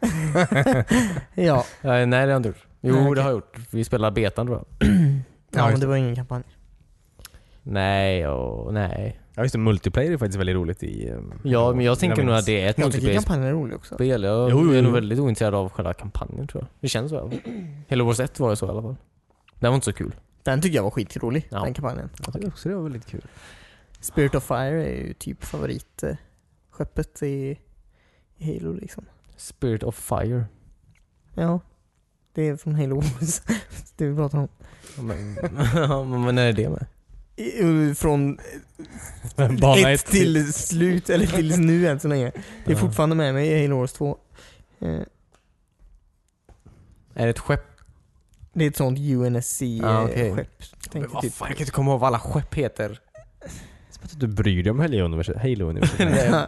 [1.34, 1.64] Ja.
[1.82, 2.66] Ja, nej, det har jag inte gjort.
[2.80, 3.58] Jo, Nej, det har jag gjort.
[3.70, 4.88] Vi spelade betan tror jag.
[5.56, 6.42] Ja, men det var ingen kampanj.
[7.62, 9.20] Nej, och nej.
[9.34, 11.10] Ja just det, multiplayer är faktiskt väldigt roligt i...
[11.10, 13.22] um, Ja, men jag tänker nog att det är ett Jag tycker multiplayer-spel.
[13.24, 14.04] kampanjen är rolig också.
[14.04, 14.94] Jag, Jo, jo, är nog jo.
[14.94, 16.68] väldigt ointresserad av själva kampanjen tror jag.
[16.80, 17.40] Det känns så i alla fall.
[17.90, 18.96] Halo Wars 1 var det så i alla fall.
[19.58, 20.14] Den var inte så kul.
[20.42, 21.64] Den tycker jag var skitrolig, Ja.
[21.64, 22.10] den kampanjen.
[22.24, 23.24] Jag tycker också det var väldigt kul.
[24.00, 27.58] Spirit of Fire är ju typ favoritskeppet i,
[28.38, 29.04] i Halo liksom.
[29.36, 30.44] Spirit of Fire.
[31.34, 31.60] Ja.
[32.32, 33.42] Det är från Halo Wars.
[33.96, 34.48] det vi pratar om.
[34.96, 35.36] Ja, Men,
[35.74, 36.86] ja, men när är det med?
[37.36, 38.38] I- Från
[39.60, 42.32] Bana ett till slut, eller till nu än så länge.
[42.64, 42.80] Det är Ja.
[42.80, 44.16] fortfarande med mig i Halo Wars 2.
[44.80, 44.88] Eh,
[47.14, 47.64] Är det ett skepp?
[48.52, 49.84] Det är ett sånt UNSC-skepp.
[49.84, 50.28] Ah, okej.
[50.30, 50.36] eh,
[50.92, 51.34] Men vad typ.
[51.34, 53.00] fan, jag kan inte komma ihåg vad alla skepp heter.
[53.90, 54.80] Som att du bryr dig om.
[54.80, 55.36] Halo-universet.
[55.98, 56.46] Nej.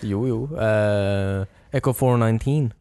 [0.00, 0.56] Jo, jo.
[0.56, 2.72] Uh, Echo 419.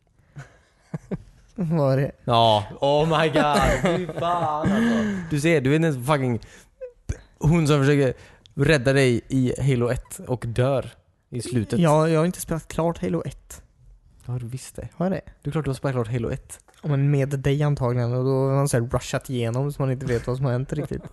[1.56, 2.12] Vad är det?
[2.26, 2.66] Ja.
[2.82, 3.97] Oh my god.
[3.97, 5.24] Fy fan alltså.
[5.30, 6.39] Du ser, du är den fucking...
[7.41, 8.13] Hon som försöker
[8.55, 10.91] rädda dig i Halo 1 och dör
[11.29, 11.79] i slutet.
[11.79, 13.63] Ja, jag har inte spelat klart Halo 1.
[14.25, 14.89] Ja, du visste.
[14.95, 15.21] Har jag det?
[15.41, 16.59] Det är klart du har spelat klart Halo 1.
[16.83, 19.91] Ja, men med dig antagligen och då har man så här rushat igenom så man
[19.91, 21.03] inte vet vad som har hänt riktigt.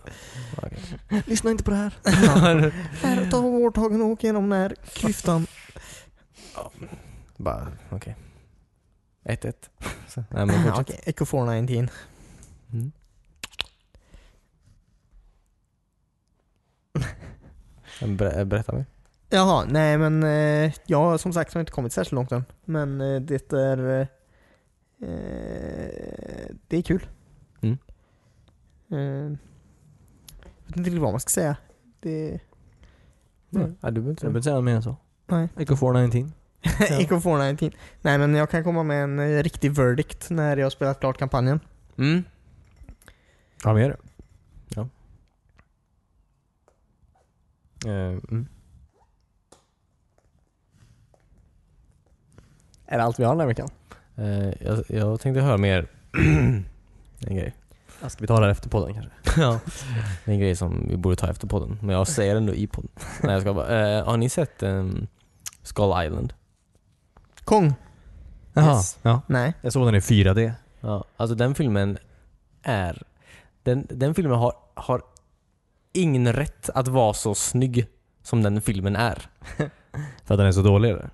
[1.25, 1.93] Lyssna inte på det här.
[3.01, 5.47] Här, ta vårdtagen och åk igenom den här klyftan.
[7.37, 8.15] Bara, okej.
[9.23, 9.53] 1-1.
[10.07, 10.79] Så, Nej men Ja, fortsätt.
[10.79, 11.75] Okej, Echo 419.
[11.75, 11.89] Mm.
[12.71, 12.91] Men
[18.17, 18.85] ber- Berätta mig.
[19.29, 22.43] Jaha, nej men eh, jag som sagt har inte kommit särskilt långt än.
[22.65, 23.99] Men eh, det är...
[23.99, 24.07] Eh,
[26.67, 27.07] det är kul.
[27.61, 27.77] Mm.
[28.91, 31.57] Eh, jag vet inte riktigt vad man ska säga.
[31.99, 32.39] Det...
[33.55, 33.75] Mm.
[33.81, 34.95] Ja, du behöver inte behöver inte säga mer än så.
[35.27, 35.49] Nej.
[35.57, 36.31] Echo 419.
[36.89, 37.71] Echo 419.
[38.01, 41.17] Nej men jag kan komma med en eh, riktig verdict när jag har spelat klart
[41.17, 41.59] kampanjen.
[41.97, 42.23] Mm.
[43.63, 43.97] Ja, mer.
[44.75, 44.85] Eh,
[47.85, 48.47] mm.
[52.85, 53.69] Är det allt vi har den här veckan?
[54.15, 55.87] Eh, jag, jag tänkte höra mer
[57.27, 57.55] en grej.
[58.01, 59.11] Ja, Ska vi ta det här efter podden kanske?
[59.41, 59.59] Ja.
[60.25, 62.67] Det är en grej som vi borde ta efter podden, men jag säger ändå i
[62.67, 62.89] podden.
[63.23, 63.97] Nej jag ska bara.
[63.97, 65.07] Eh, har ni sett um,
[65.63, 66.33] Skull Island?
[67.43, 67.73] Kong?
[68.53, 68.99] Jaha, Yes.
[69.01, 69.21] ja.
[69.27, 69.53] Nej.
[69.61, 70.51] Jag såg den i 4D.
[70.79, 71.97] Ja, alltså den filmen
[72.63, 73.01] är...
[73.63, 75.01] Den, den filmen har, har
[75.93, 77.87] ingen rätt att vara så snygg
[78.23, 79.29] som den filmen är.
[80.23, 81.09] För att den är så dålig eller?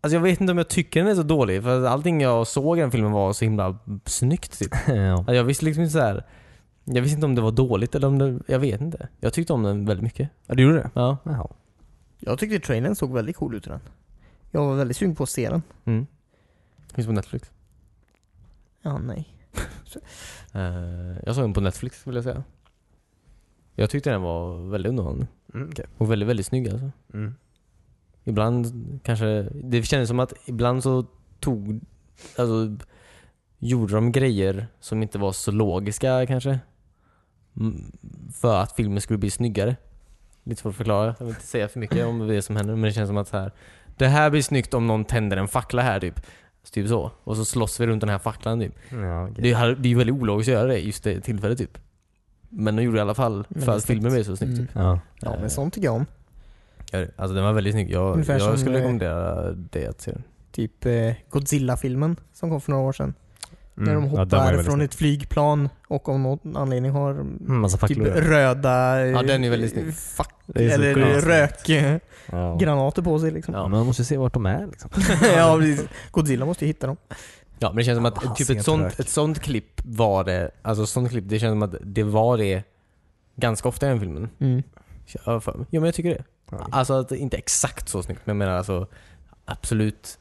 [0.00, 2.78] Alltså jag vet inte om jag tycker den är så dålig, för allting jag såg
[2.78, 4.70] i den filmen var så himla snyggt typ.
[4.86, 5.16] ja.
[5.16, 6.24] Alltså jag visste liksom inte så här.
[6.84, 8.40] Jag visste inte om det var dåligt eller om det...
[8.46, 9.08] Jag vet inte.
[9.20, 10.30] Jag tyckte om den väldigt mycket.
[10.46, 10.90] ja, du gjorde det?
[10.94, 11.18] Ja.
[11.22, 11.48] Jaha.
[12.18, 13.80] Jag tyckte trailern såg väldigt cool ut i den.
[14.50, 15.62] Jag var väldigt sugen på att se den.
[15.84, 16.06] Mm.
[16.94, 17.50] Finns på Netflix.
[18.82, 19.28] Ja, nej.
[20.52, 22.44] Eh, jag såg den på Netflix vill jag säga.
[23.80, 25.26] Jag tyckte den var väldigt underhållande.
[25.54, 25.84] Mm, okej.
[25.98, 26.90] Och väldigt, väldigt snygg alltså.
[27.14, 27.34] Mm.
[28.24, 28.66] Ibland
[29.02, 31.06] kanske, det kändes som att ibland så
[31.40, 31.80] tog,
[32.38, 32.76] alltså
[33.58, 36.58] gjorde de grejer som inte var så logiska kanske.
[38.34, 39.76] För att filmen skulle bli snyggare.
[40.44, 42.82] Lite svårt att förklara, jag vill inte säga för mycket om det som händer men
[42.82, 43.52] det känns som att så här.
[43.96, 46.20] Det här blir snyggt om någon tänder en fackla här typ.
[46.70, 47.10] Typ så.
[47.24, 48.74] Och så slåss vi runt den här facklan typ.
[48.90, 49.30] Ja.
[49.36, 51.78] Det är det är ju väldigt ologiskt att göra det just det tillfället typ.
[52.48, 54.66] Men de gjorde det i alla fall Men för att filmen blev så snygg Mm.
[54.66, 54.70] typ.
[54.76, 55.00] Ja.
[55.20, 56.06] Ja, men sånt tycker jag om.
[56.92, 57.90] Ja, Alltså den var väldigt snygg.
[57.90, 60.22] Jag, Ungefär jag skulle eh, rekommendera dig att se den.
[60.52, 63.14] Typ eh, Godzilla-filmen som kom för några år sedan.
[63.74, 64.14] När de Mm.
[64.14, 64.84] Ja, hoppar väldigt från snygg.
[64.84, 68.06] ett flygplan och av någon anledning har Mm, Massa typ facklor.
[68.06, 70.66] röda Ja, den är väldigt eh, snygg.
[70.70, 73.04] Är eller rökgranater ja.
[73.04, 73.54] på sig liksom.
[73.54, 74.90] ja, men man måste se vart de är liksom.
[75.36, 75.88] ja, precis.
[76.10, 76.96] Godzilla måste ju hitta dem.
[77.58, 80.50] Ja men det känns som att Ah, typ ett sånt, ett sånt klipp var det,
[80.62, 82.62] alltså sånt klipp, det känns som att det var det
[83.36, 84.30] ganska ofta i den filmen.
[84.38, 84.62] Mm.
[85.70, 86.24] Ja men jag tycker det.
[86.50, 86.66] Ja.
[86.70, 88.86] Alltså att det inte exakt så snyggt, men jag menar alltså
[89.44, 90.18] absolut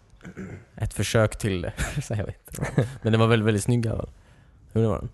[0.76, 1.74] ett försök till det.
[2.02, 2.88] så jag vet inte.
[3.02, 4.10] Men den var väldigt, väldigt snygg i alla fall.
[4.74, 5.10] Det var den.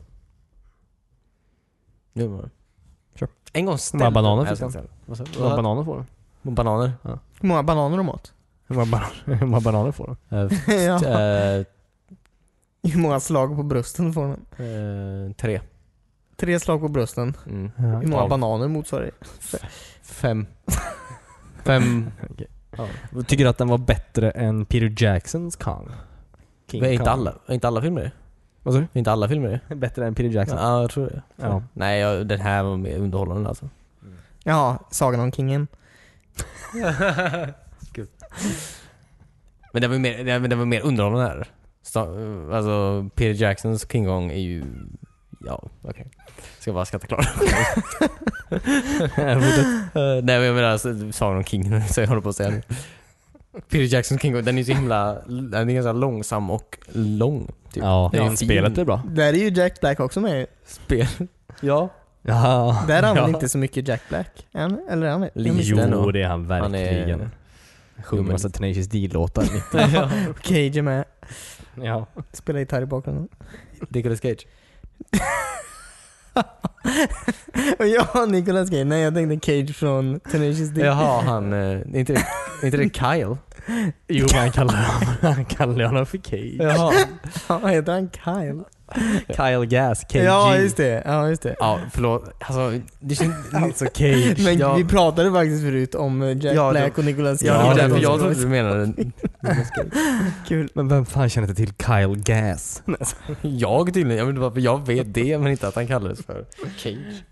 [2.13, 2.49] Det var den.
[3.19, 3.31] Sure.
[3.53, 4.89] En gång många ställde bananer fick ska inte säga.
[5.05, 5.31] Vad sa du?
[5.31, 6.05] Hur många bananer får
[6.41, 6.55] de?
[6.55, 6.91] Bananer?
[7.03, 8.33] Hur många bananer de åt?
[8.67, 11.65] Hur många bananer, hur många bananer får de?
[12.93, 14.21] Hur många slag på brösten får
[14.57, 14.63] de?
[15.29, 15.61] eh, tre.
[16.35, 17.33] Tre slag på brösten.
[17.45, 17.71] Mm.
[17.75, 18.27] Hur många Ja.
[18.27, 19.27] bananer motsvarar det?
[20.03, 20.45] Fem.
[21.63, 22.09] Fem.
[22.31, 22.47] Okej.
[22.77, 22.87] Ja.
[23.27, 25.89] Tycker du att den var bättre än Peter Jacksons Kong?
[26.71, 27.13] King är inte Kong.
[27.13, 28.11] alla, är inte alla filmer det?
[28.63, 28.85] Vad sa du?
[28.93, 29.75] Är inte alla filmer det?
[29.75, 30.57] Bättre än Peter Jackson?
[30.57, 31.21] Ja, jag tror det.
[31.35, 31.63] Ja.
[31.73, 33.69] Nej, jag, den här var mer underhållande alltså.
[34.43, 35.67] Ja, Sagan om kingen.
[39.73, 41.47] Men den var mer, den, den var mer underhållande här.
[42.53, 44.63] Alltså, Peter Jacksons King Kong är ju...
[45.45, 46.07] Ja, okej.
[46.59, 47.27] Ska bara skratta klart.
[48.51, 49.37] Eh,
[50.23, 52.61] Nej men jag menar alltså, Sagan om King, så jag håller på att säga nu.
[53.69, 57.47] Peter Jacksons King Kong, den är så himla, den är ganska långsam och lång.
[57.73, 57.83] Typ.
[57.83, 59.01] Ja, Den är ja spelet är bra.
[59.09, 60.45] Där är ju Jack Black också med.
[60.65, 61.07] Spel.
[61.61, 61.89] Ja.
[62.21, 62.83] Ja.
[62.87, 63.27] Där är han Ja.
[63.27, 64.47] inte så mycket Jack Black?
[64.53, 65.29] Han, eller är han det?
[65.35, 67.29] Jo, det är han Han är- verkligen.
[68.03, 69.43] Sjunger massa Tenacious D-låtar.
[70.43, 71.05] Cage är med.
[71.75, 72.05] Ja.
[72.31, 73.27] Spelar gitarr i bakgrunden.
[73.89, 74.47] Nicolas Cage.
[77.79, 78.85] Och ja, Nicolas Cage.
[78.85, 80.81] Nej, jag tänkte Cage från Tenacious D.
[80.81, 81.53] Jaha, han...
[81.53, 82.25] eh, inte,
[82.63, 83.37] inte det Kyle?
[84.07, 84.73] Jo, men han kallar
[85.21, 86.55] han kallar honom för Cage.
[86.59, 86.93] Jaha.
[87.47, 88.63] Ja, heter han Kyle?
[89.27, 90.23] Kyle Gas, KG.
[90.23, 91.01] Ja, just det.
[91.05, 91.55] Ja, just det.
[91.59, 92.33] Ja, förlåt.
[92.39, 93.35] Alltså, det känns...
[93.53, 94.35] Alltså Cage.
[94.39, 94.75] Men Ja.
[94.75, 97.47] vi pratade faktiskt förut om eh, Jack Ja, Black det- och Nicolas Cage.
[97.49, 98.93] Ja, därför jag trodde du menade.
[100.47, 100.69] Kul.
[100.73, 102.83] Men vem fan känner inte till Kyle Gas?
[103.41, 104.17] Jag tydligen.
[104.17, 106.45] Jag vet inte varför jag vet det, men inte att han kallades för
[106.77, 107.23] Cage.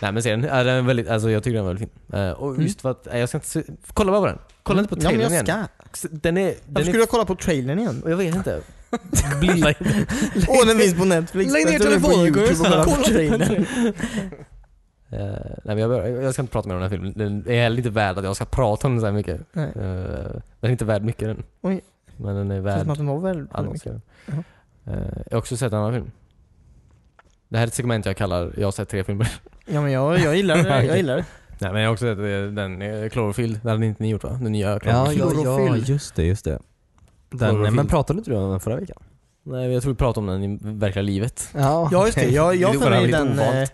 [0.00, 2.20] Nej men serien, är den väldigt, alltså jag tycker den är väldigt fin.
[2.20, 2.62] Eh, och Mm.
[2.62, 3.62] just för att, eh, jag ska inte se,
[3.94, 4.38] kolla bara på den.
[4.62, 5.66] Kolla inte på Ja, men trailern jag igen.
[5.92, 6.08] ska.
[6.10, 8.02] Den är, den Varför skulle är, jag kolla på trailern igen?
[8.06, 8.60] jag vet inte.
[9.40, 9.74] Bli,
[10.48, 11.52] Åh, den finns på Netflix.
[11.52, 13.66] Lägg ner telefonen, och kollar på trailern.
[15.10, 15.18] Eh,
[15.64, 17.12] nej men jag, bör- jag ska inte prata mer om den här filmen.
[17.16, 19.40] Den är heller inte värd att jag ska prata om den så här mycket.
[19.56, 21.42] Eh, den är inte värd mycket den.
[21.60, 21.80] Oj.
[22.16, 24.00] Men den är Känns värd som att den var väl alla Oscar.
[24.26, 24.42] Jaha.
[24.86, 24.92] Eh,
[25.26, 26.10] jag har också sett en annan film.
[27.48, 29.32] Det här är ett segment jag kallar Jag har sett tre filmer.
[29.66, 30.84] Ja men jag, jag gillar det.
[30.84, 31.24] Jag gillar det.
[31.58, 33.60] Nej men jag har också sett eh, den Cloverfield.
[33.62, 34.38] Den hade inte ni gjort va?
[34.42, 35.20] Den nya Ja, Cloverfield.
[35.20, 35.88] ja, ja, Klorofyll.
[35.88, 36.58] just det, just det.
[37.32, 39.02] Den, men pratade inte du om den förra veckan?
[39.42, 41.48] Nej jag tror vi pratade om den i verkliga livet.
[41.54, 42.24] Ja, Ja just det.
[42.30, 43.68] Jag, jag Det för var mig den eh,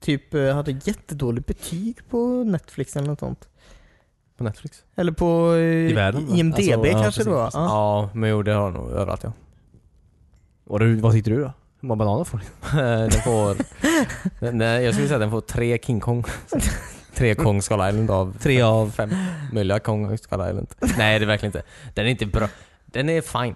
[0.00, 3.48] typ eh, hade jättedåligt betyg på Netflix eller något sånt.
[4.38, 4.84] På Netflix.
[4.96, 5.60] Eller på eh,
[5.90, 6.36] I världen, va?
[6.36, 7.44] IMDB Alltså, ja, kanske precis, då?
[7.44, 7.54] precis.
[7.54, 7.64] Ja.
[7.64, 9.32] Ja, men jo det har nog överallt ja.
[10.66, 11.52] Och du, vad tyckte du då?
[11.80, 12.40] Hur många bananer får
[13.10, 13.56] den får...
[14.52, 16.24] Nej, jag skulle säga att den får tre King Kong.
[17.14, 19.10] tre Kong Skull Island av Tre av fem
[19.52, 20.66] möjliga Kong Skull Island.
[20.98, 21.62] Nej, det är verkligen inte.
[21.94, 22.48] Den är inte bra.
[22.94, 23.54] Den är fine.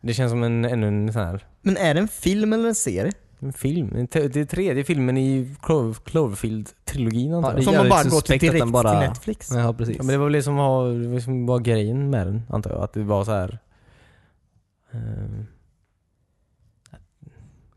[0.00, 2.74] Det känns som en, ännu en sån här Men är det en film eller en
[2.74, 3.12] serie?
[3.40, 4.06] en film.
[4.10, 7.64] Det är tredje filmen i Clover, Cloverfield-trilogin antar Ja, jag.
[7.64, 9.50] Som har bara gått direkt den bara- till Netflix?
[9.54, 9.96] Ja precis.
[9.96, 12.70] Ja, men det var väl det som var, det som var grejen med den, antar
[12.70, 12.82] jag.
[12.82, 13.58] Att det var så här.
[14.92, 15.46] ehm,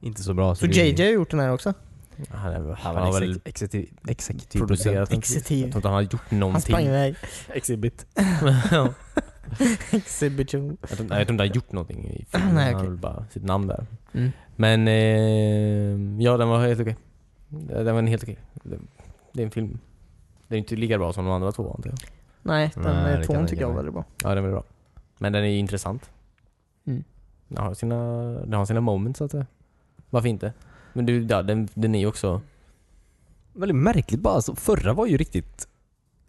[0.01, 0.55] Inte så bra.
[0.55, 1.73] Så det- JJ har gjort den här också?
[2.29, 5.15] Han, är, Han han har väl exekutiv, exekutiv, exekutiv producerat den.
[5.15, 5.63] Jag Exekutiv.
[5.63, 6.87] tror inte han har gjort Han sprang någonting.
[6.87, 7.15] iväg.
[7.49, 8.05] Exhibit.
[8.71, 8.87] Ja.
[9.91, 10.77] Exhibition.
[10.81, 12.55] jag, tror, nej, jag tror inte han har gjort någonting i filmen.
[12.55, 12.83] Nej, Han okej.
[12.85, 13.85] har väl bara sitt namn där.
[14.13, 14.31] Mm.
[14.55, 16.97] Men eh, ja, den var helt okej.
[17.49, 18.37] Den var helt okej.
[18.53, 18.79] Det,
[19.33, 19.79] det är en film.
[20.47, 21.99] Den är inte lika bra som de andra två antar jag.
[22.43, 24.05] Nej, den Nej, kan tvåan tycker jag var väldigt bra.
[24.23, 24.63] Ja, den är bra.
[25.17, 26.09] Men den är ju intressant.
[26.85, 27.03] Mm.
[27.47, 29.45] Den har sina, den har sina moments så att säga.
[30.09, 30.53] Varför inte?
[30.93, 32.41] Men du, ja, den, den är ju också...
[33.53, 34.33] Väldigt märkligt bara.
[34.33, 35.67] Alltså, förra var ju riktigt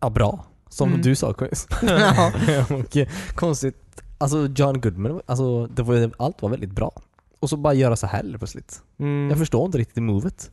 [0.01, 0.45] ja, bra.
[0.69, 1.03] Som Mm.
[1.03, 1.67] du sa Chris.
[1.83, 2.33] Ja.
[2.71, 4.03] och eh, konstigt.
[4.19, 6.93] Alltså John Goodman, alltså, det var, allt var väldigt bra.
[7.41, 8.83] Och så bara göra så här helt plötsligt.
[8.99, 9.31] Mm.
[9.31, 10.51] Jag förstår inte riktigt movet.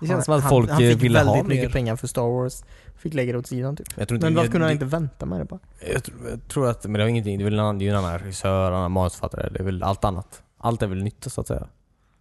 [0.00, 1.72] Det känns Han- som att han- folk han eh, fick ville väldigt ha mycket mer.
[1.72, 2.62] pengar för Star Wars.
[2.96, 3.86] Fick lägga det åt sidan typ.
[3.96, 5.60] Jag tror inte, Men varför jag, kunde han inte vänta med det bara?
[5.92, 7.82] Jag, tror- jag tror att, men det har ingenting, det är väl en annan, det
[7.84, 10.42] är ju en annan regissör, en annan manusförfattare, det är väl allt annat.
[10.58, 11.66] Allt är väl nytt så att säga.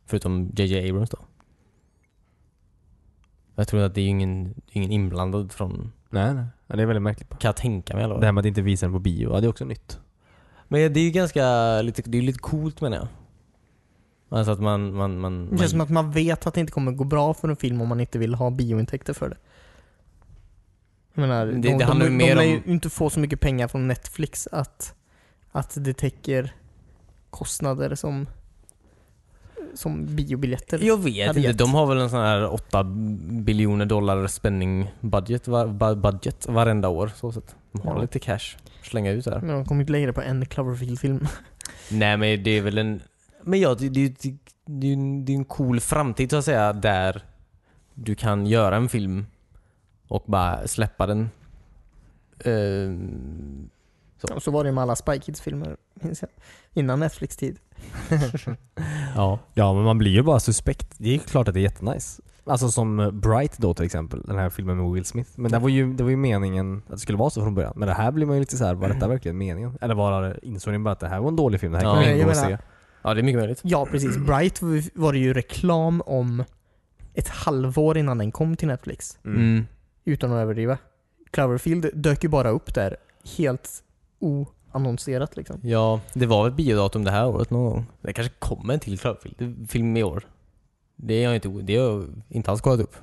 [0.10, 1.18] Förutom JJ Abrams då.
[3.56, 6.46] Jag tror att det är ju ingen, ingen inblandad från, Nej, nej.
[6.68, 7.30] Ja, det är väldigt märkligt.
[7.30, 8.20] kan jag tänka mig i alla fall.
[8.22, 10.00] Det här med att inte visa den på bio, ja, det är också nytt.
[10.68, 13.08] Men det är ju ganska, lite, det är lite coolt menar jag.
[14.30, 16.72] Alltså att man, man, man, Det man känns som att man vet att det inte
[16.74, 19.38] kommer gå bra för en film om man inte vill ha biointäkter för det.
[21.14, 23.10] Jag menar, Det- de, det handlar de, ju de, mer lär om- ju inte få
[23.10, 24.96] så mycket pengar från Netflix att,
[25.52, 26.54] att det täcker
[27.30, 28.28] kostnader som,
[29.76, 30.80] som biobiljetter.
[30.84, 32.84] Jag vet inte, de har väl en sån här 8
[33.44, 37.56] biljoner dollar spending budget, var, budget varenda år så sett.
[37.72, 38.02] De har Ja.
[38.02, 39.40] lite cash slänga ut där.
[39.40, 41.28] Men de kommer inte lägga det på en Cloverfield-film.
[41.92, 43.02] Nej men det är väl en...
[43.44, 46.38] Men ja, det, det, det, det, är ju en- det är en cool framtid så
[46.38, 47.24] att säga där
[47.94, 49.26] du kan göra en film
[50.08, 51.30] och bara släppa den.
[52.46, 53.70] Ehm,
[54.22, 54.34] Så.
[54.34, 56.30] Och så var det med alla Spy Kids-filmer, minns jag.
[56.74, 57.60] Innan Netflix-tid.
[59.16, 59.40] Ja.
[59.54, 60.94] Ja, men man blir ju bara suspekt.
[60.98, 62.22] Det är ju klart att det är jättenice.
[62.46, 65.30] Alltså som eh, Bright då till exempel, den här filmen med Will Smith.
[65.36, 67.74] Men det var ju, det var ju meningen att det skulle vara så från början.
[67.76, 69.78] Men det här blir man ju lite så här, var detta verkligen meningen?
[69.82, 71.86] Eller var det, insåg ni bara att det här var en dålig film, det här
[71.86, 72.58] Ja, kommer jag ingen gå och se?
[73.02, 73.62] ja det är mycket möjligt.
[73.64, 74.18] Ja, precis.
[74.18, 74.62] Bright
[74.96, 76.44] var det ju reklam om
[77.14, 79.18] ett halvår innan den kom till Netflix.
[79.26, 79.66] Mm.
[80.06, 80.78] Utan att överdriva.
[81.32, 82.98] Cloverfield dök ju bara upp där
[83.38, 83.70] helt
[84.74, 85.60] oannonserat liksom.
[85.64, 87.86] Ja, det var väl biodatum det här året någon gång.
[88.02, 90.28] Det kanske kommer en till Cloverfield film i år.
[90.96, 92.96] Det har jag inte, det har jag inte alls kollat upp.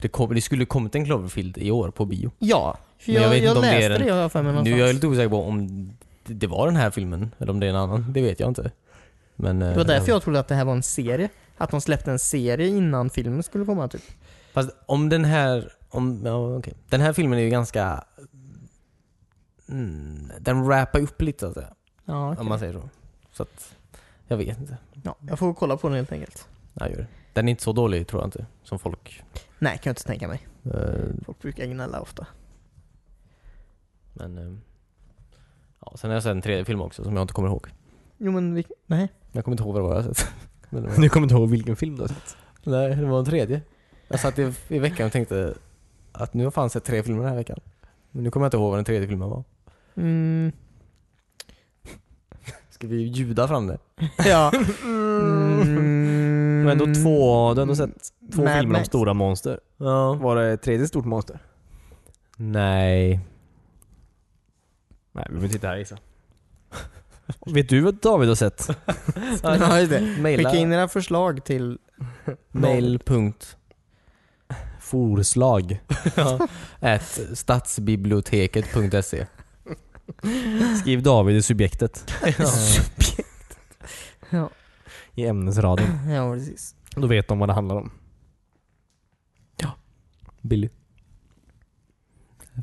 [0.00, 2.30] Det, kom, det skulle kommit en Cloverfield i år på bio.
[2.38, 4.42] Ja, för jag, jag jag, vet inte om det är läste den- det, jag för
[4.42, 4.80] mig Nu någonstans.
[4.80, 5.90] är jag lite osäker på om
[6.24, 8.12] det- var den här filmen eller om det är en annan.
[8.12, 8.70] Det vet jag inte.
[9.36, 11.28] Men, eh, Det var därför jag trodde att det här var en serie.
[11.56, 14.02] Att de släppte en serie innan filmen skulle komma typ.
[14.52, 15.72] Fast om den här...
[15.92, 16.74] Om, ja, okej.
[16.88, 18.04] Den här filmen är ju ganska...
[19.70, 21.62] Mm, den rappar upp lite så.
[22.04, 22.40] Ja, okej.
[22.40, 22.88] Om man säger så.
[23.32, 23.76] Så att...
[24.26, 24.76] Jag vet inte.
[25.02, 26.48] ja, jag får kolla på den helt enkelt.
[26.74, 27.06] Jag gör det.
[27.32, 28.46] Den är inte så dålig tror jag inte.
[28.62, 29.22] Som folk...
[29.58, 30.46] Nej, kan jag inte tänka mig.
[30.64, 32.26] eh, Folk brukar gnälla ofta.
[34.12, 34.38] men...
[34.38, 34.58] eh,
[35.80, 37.66] ja, sen har jag sett en tredje film också som jag inte kommer ihåg.
[38.18, 39.08] Jo men vi, nej.
[39.32, 40.28] Jag kommer inte ihåg vad det var jag sett.
[41.00, 42.36] Du kommer inte ihåg vilken film du har sett?
[42.62, 43.62] nej, det var en tredje.
[44.08, 45.54] Jag satt i, i veckan och tänkte
[46.12, 47.60] att nu har jag fan sett tre filmer den här veckan.
[48.10, 49.44] Men nu kommer jag inte ihåg vad den tredje filmen var.
[49.96, 50.52] Mm,
[52.70, 53.78] Ska vi ljuda fram det?
[54.28, 54.52] ja.
[54.82, 57.90] Mm, Men ändå två, du har ändå sett
[58.32, 58.86] två Mad filmer om Max.
[58.86, 59.60] stora monster.
[59.76, 60.14] Ja.
[60.14, 61.38] Var det ett tredje stort monster?
[62.36, 63.20] Nej.
[65.12, 65.98] Nej, vi behöver titta här gissa.
[67.46, 68.68] Vet du vad David har sett?
[69.42, 70.00] Ja, just det.
[70.20, 70.50] Maila.
[70.50, 71.78] Skicka in era förslag till...
[72.52, 72.98] Mail.
[73.06, 73.56] punkt.
[74.80, 75.80] Forslag.
[76.80, 79.26] At stadsbiblioteket.se
[80.80, 81.96] Skriv David i subjektet
[82.36, 83.58] Subjekt.
[84.30, 84.50] Ja.
[85.14, 86.10] i ämnesraden.
[86.10, 86.74] ja, precis.
[86.96, 87.90] Då vet de vad det handlar om.
[90.42, 90.68] Billy.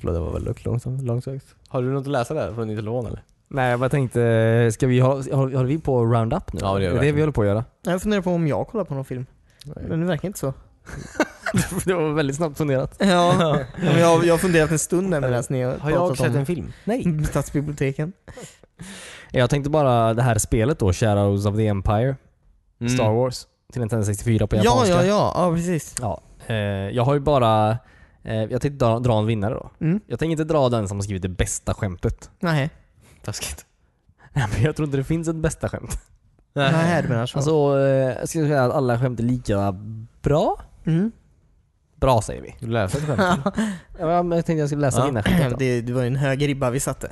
[0.01, 1.55] Förlåt, det var väldigt långsamt, långsökt.
[1.67, 3.23] Har du något att läsa där från din telefon eller?
[3.47, 6.59] Nej, jag bara tänkte, ska vi ha, har, har vi på Roundup nu?
[6.63, 7.65] Ja, det gör vi är det vi håller på att göra.
[7.83, 9.25] Jag funderar på om jag kollar på någon film.
[9.65, 10.53] Men det verkar inte så.
[11.85, 12.95] det var väldigt snabbt funderat.
[12.99, 16.17] Ja, men jag, jag har funderat en stund där medan ni har Har jag pratat
[16.17, 16.73] sett om en film?
[16.83, 17.23] Nej.
[17.29, 18.13] stadsbiblioteken.
[19.31, 22.15] Jag tänkte bara det här spelet då, Shadows of the Empire.
[22.81, 22.89] Mm.
[22.93, 24.93] Star Wars till Nintendo 64 på Ja, japanska.
[24.93, 25.95] ja, ja, ja precis.
[26.01, 26.55] Ja, eh,
[26.95, 27.77] jag har ju bara...
[28.23, 29.69] Eh, jag tänkte dra, dra en vinnare då.
[29.81, 29.99] Mm.
[30.07, 32.29] Jag tänker inte dra den som har skrivit det bästa skämtet.
[32.39, 32.69] Nej,
[33.23, 33.65] Taskigt.
[34.33, 35.99] Nej, men jag tror inte det finns ett bästa skämt.
[36.53, 37.37] nej du menar så.
[37.37, 39.75] Alltså, eh, jag skulle säga att alla skämt är lika
[40.21, 40.61] bra.
[40.85, 41.11] mm.
[41.99, 42.55] Bra säger vi.
[42.59, 43.55] Du läser ett skämt?
[43.99, 45.05] Ja, men jag tänkte jag skulle läsa Ja.
[45.05, 45.55] vinnarskänket då.
[45.55, 47.11] det, det var ju en hög ribba vi satte.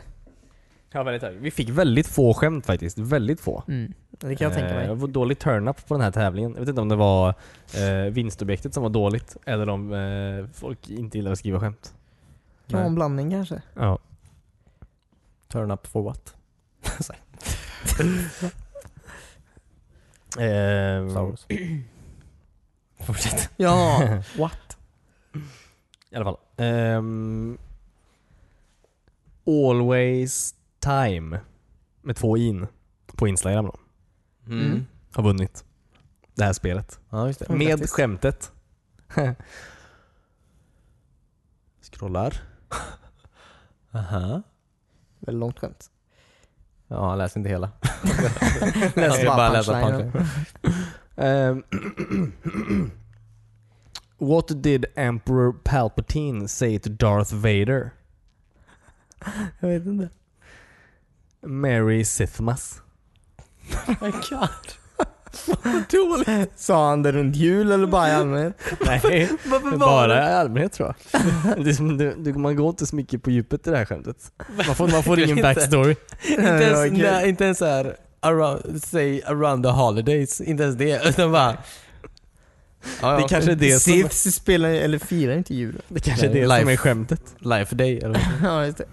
[0.91, 1.37] Ja, väldigt hög.
[1.39, 2.97] Vi fick väldigt få skämt faktiskt.
[2.97, 3.63] Väldigt få.
[3.67, 3.93] Mm.
[4.11, 4.87] Det kan jag tänka Eh, mig.
[4.87, 6.51] Det var dålig turn-up på den här tävlingen.
[6.51, 7.29] Jag vet inte om det var
[7.73, 11.93] eh, vinstobjektet som var dåligt eller om eh, folk inte gillar att skriva skämt.
[12.67, 13.61] Kan vara en blandning kanske.
[13.73, 13.99] Ja.
[15.47, 16.35] Turn up for what?
[20.39, 21.33] Eh.
[23.05, 23.49] Fortsätt.
[23.57, 24.01] Ja,
[24.37, 24.57] what?
[26.09, 26.37] I alla fall.
[26.57, 27.57] Ehm,
[29.47, 31.39] always time
[32.01, 32.67] med två in
[33.07, 33.75] på Instagram då.
[34.47, 34.65] Mm.
[34.65, 34.85] Mm.
[35.13, 35.65] Har vunnit
[36.35, 36.99] det här spelet.
[37.09, 37.49] Ja, just det.
[37.49, 37.91] Med Grattis.
[37.91, 38.51] skämtet.
[41.81, 42.41] Scrollar.
[43.93, 44.41] Aha.
[45.19, 45.91] Väldigt långt skämt.
[46.87, 47.71] Ja, han läser inte hela.
[48.95, 50.11] Läser Jag bara bara läsa punchlinen.
[51.15, 51.63] punchen.
[54.17, 57.91] What did Emperor Palpatine say to Darth Vader?
[59.59, 60.09] Jag vet inte.
[61.41, 62.81] Mary Sithmas.
[64.01, 64.49] my god.
[65.91, 66.51] Dåligt.
[66.55, 68.57] Sa han det runt jul eller bara i allmänhet?
[68.85, 69.29] Nej,
[69.79, 71.23] bara i allmänhet tror jag.
[71.63, 73.85] det är som, det, det, man går inte så mycket på djupet i det här
[73.85, 74.31] skämtet.
[74.67, 75.95] Man får, man får ingen backstory.
[76.29, 76.97] Inte ens, kul.
[76.97, 80.41] nej, inte ens såhär, around, say around the holidays.
[80.41, 81.07] Inte ens det.
[81.09, 81.57] Utan bara...
[83.01, 85.81] Ja, Det kanske är det som, Siths spelar eller firar inte jul.
[85.87, 86.71] det kanske är det som life.
[86.71, 87.35] är skämtet.
[87.39, 88.09] Life day eller
[88.41, 88.51] vad?
[88.51, 88.85] ja, just det.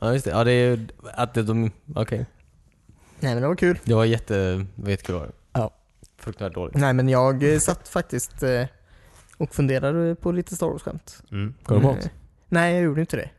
[0.00, 0.30] Ja just det.
[0.30, 2.26] Ja det är ju att de, okej.
[3.20, 3.78] Nej men det var kul.
[3.84, 5.32] Det var jätte, jättekul var det.
[5.52, 5.74] Ja.
[6.18, 6.76] Fruktansvärt dåligt.
[6.76, 8.64] Nej men jag eh, satt faktiskt eh,
[9.36, 11.22] och funderade på lite Star Wars-skämt.
[11.30, 11.54] Mm.
[11.68, 11.90] Det bra?
[11.90, 12.04] Eh,
[12.48, 13.30] Nej, jag gjorde inte det.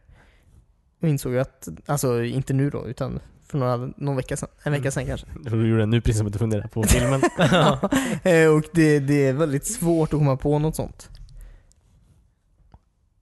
[1.00, 3.20] Jag insåg att, alltså inte nu då, utan
[3.50, 4.50] för några, någon vecka sedan.
[4.64, 5.28] En vecka sedan kanske.
[5.44, 7.22] Du gjorde det nu precis som att du funderar på filmen.
[8.24, 11.10] Eh, och det, det är väldigt svårt att komma på något sånt.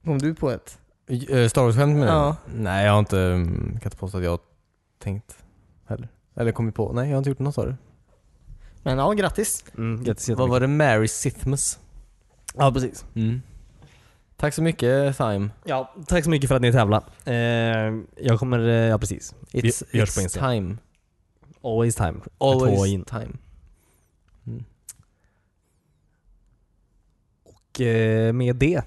[0.06, 0.80] Kom du på ett?
[1.12, 2.36] Uh, Star Wars-skämt med Ja.
[2.56, 4.40] Nej jag har inte, mm, kan inte påstå att jag har
[5.00, 5.38] tänkt
[5.86, 6.10] heller.
[6.36, 6.94] Eller kommit på.
[6.94, 7.78] Nej jag har inte gjort något av det.
[8.84, 9.66] Men ja, grattis.
[9.78, 10.68] Mm, grattis Vad var det?
[10.68, 11.80] Mary Sithmus?
[12.56, 13.06] Ja, precis.
[13.16, 13.42] Mm.
[14.38, 15.50] Tack så mycket Thyme.
[15.64, 17.06] Ja, tack så mycket för att ni tävlade.
[17.26, 17.94] Eh,
[18.26, 19.36] jag kommer, eh, ja precis.
[19.52, 20.52] It's, Vi görs på it's Instagram.
[20.52, 20.78] time.
[21.64, 22.20] Always time.
[22.38, 23.04] Always in.
[23.04, 23.34] time.
[24.48, 24.64] Mm.
[27.44, 28.82] Och eh, med det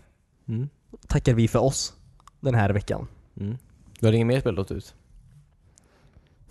[0.48, 0.68] Mm.
[1.08, 1.94] tackar vi för oss
[2.40, 3.08] den här veckan.
[3.40, 3.58] Mm.
[4.00, 4.94] Du har inget mer spel ut?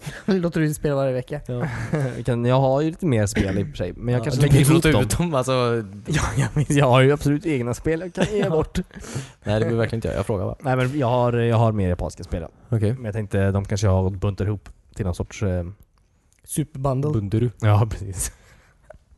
[0.25, 1.41] Låter du spela varje vecka?
[1.45, 1.67] Ja.
[2.25, 4.47] Kan, jag har ju lite mer spel i och för sig, men jag kanske du
[4.47, 5.01] lägger ihop dem.
[5.01, 5.51] ut dem alltså.
[6.05, 8.79] Ja, jag, minns, jag har ju absolut egna spel jag kan ge bort.
[9.43, 10.17] Nej det vill jag verkligen inte göra.
[10.17, 10.55] Jag frågar bara.
[10.59, 12.41] Nej men jag har, jag har mer japanska spel.
[12.41, 12.77] ja.
[12.77, 12.93] Okej.
[12.93, 15.43] Men jag tänkte de kanske har buntar ihop till någon sorts...
[15.43, 15.65] Eh,
[16.43, 17.11] Superbundle.
[17.11, 17.49] Bunduru.
[17.61, 18.31] ja precis.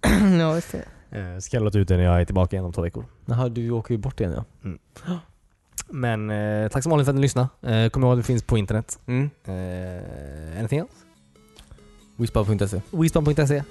[0.39, 0.85] ja, just det.
[1.19, 3.05] Eh, ska jag låta ut det när jag är tillbaka igen om två veckor.
[3.25, 5.19] Jaha du åker ju bort igen ja.
[5.91, 7.47] Men eh, tack som vanligt för att ni lyssnade.
[7.61, 8.99] Eh, kom ihåg att det finns på internet.
[9.07, 9.29] Mm.
[9.45, 10.93] Eh, anything else?
[12.17, 12.81] Whispa.se.
[12.91, 13.63] Wisdom.se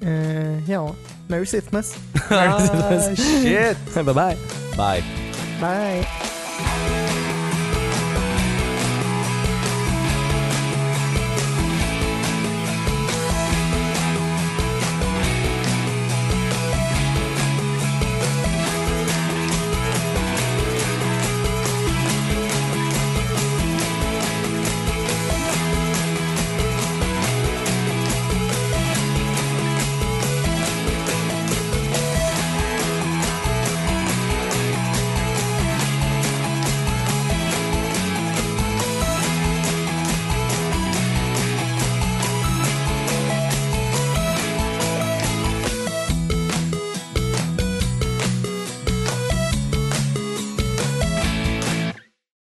[0.00, 0.94] Eh, ja,
[1.28, 1.96] Merry Sithmas.
[2.30, 3.94] ah, shit!
[3.94, 4.36] Bye bye.
[4.76, 5.04] Bye.
[5.60, 6.33] Bye.